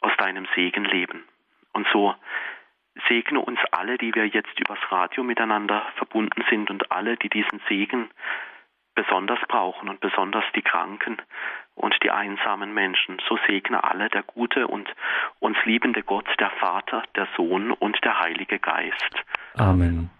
[0.00, 1.24] aus deinem Segen leben.
[1.72, 2.14] Und so
[3.08, 7.60] segne uns alle, die wir jetzt übers Radio miteinander verbunden sind und alle, die diesen
[7.68, 8.10] Segen
[8.94, 11.16] besonders brauchen und besonders die Kranken
[11.74, 13.20] und die einsamen Menschen.
[13.28, 14.88] So segne alle der gute und
[15.38, 19.14] uns liebende Gott, der Vater, der Sohn und der Heilige Geist.
[19.56, 20.10] Amen.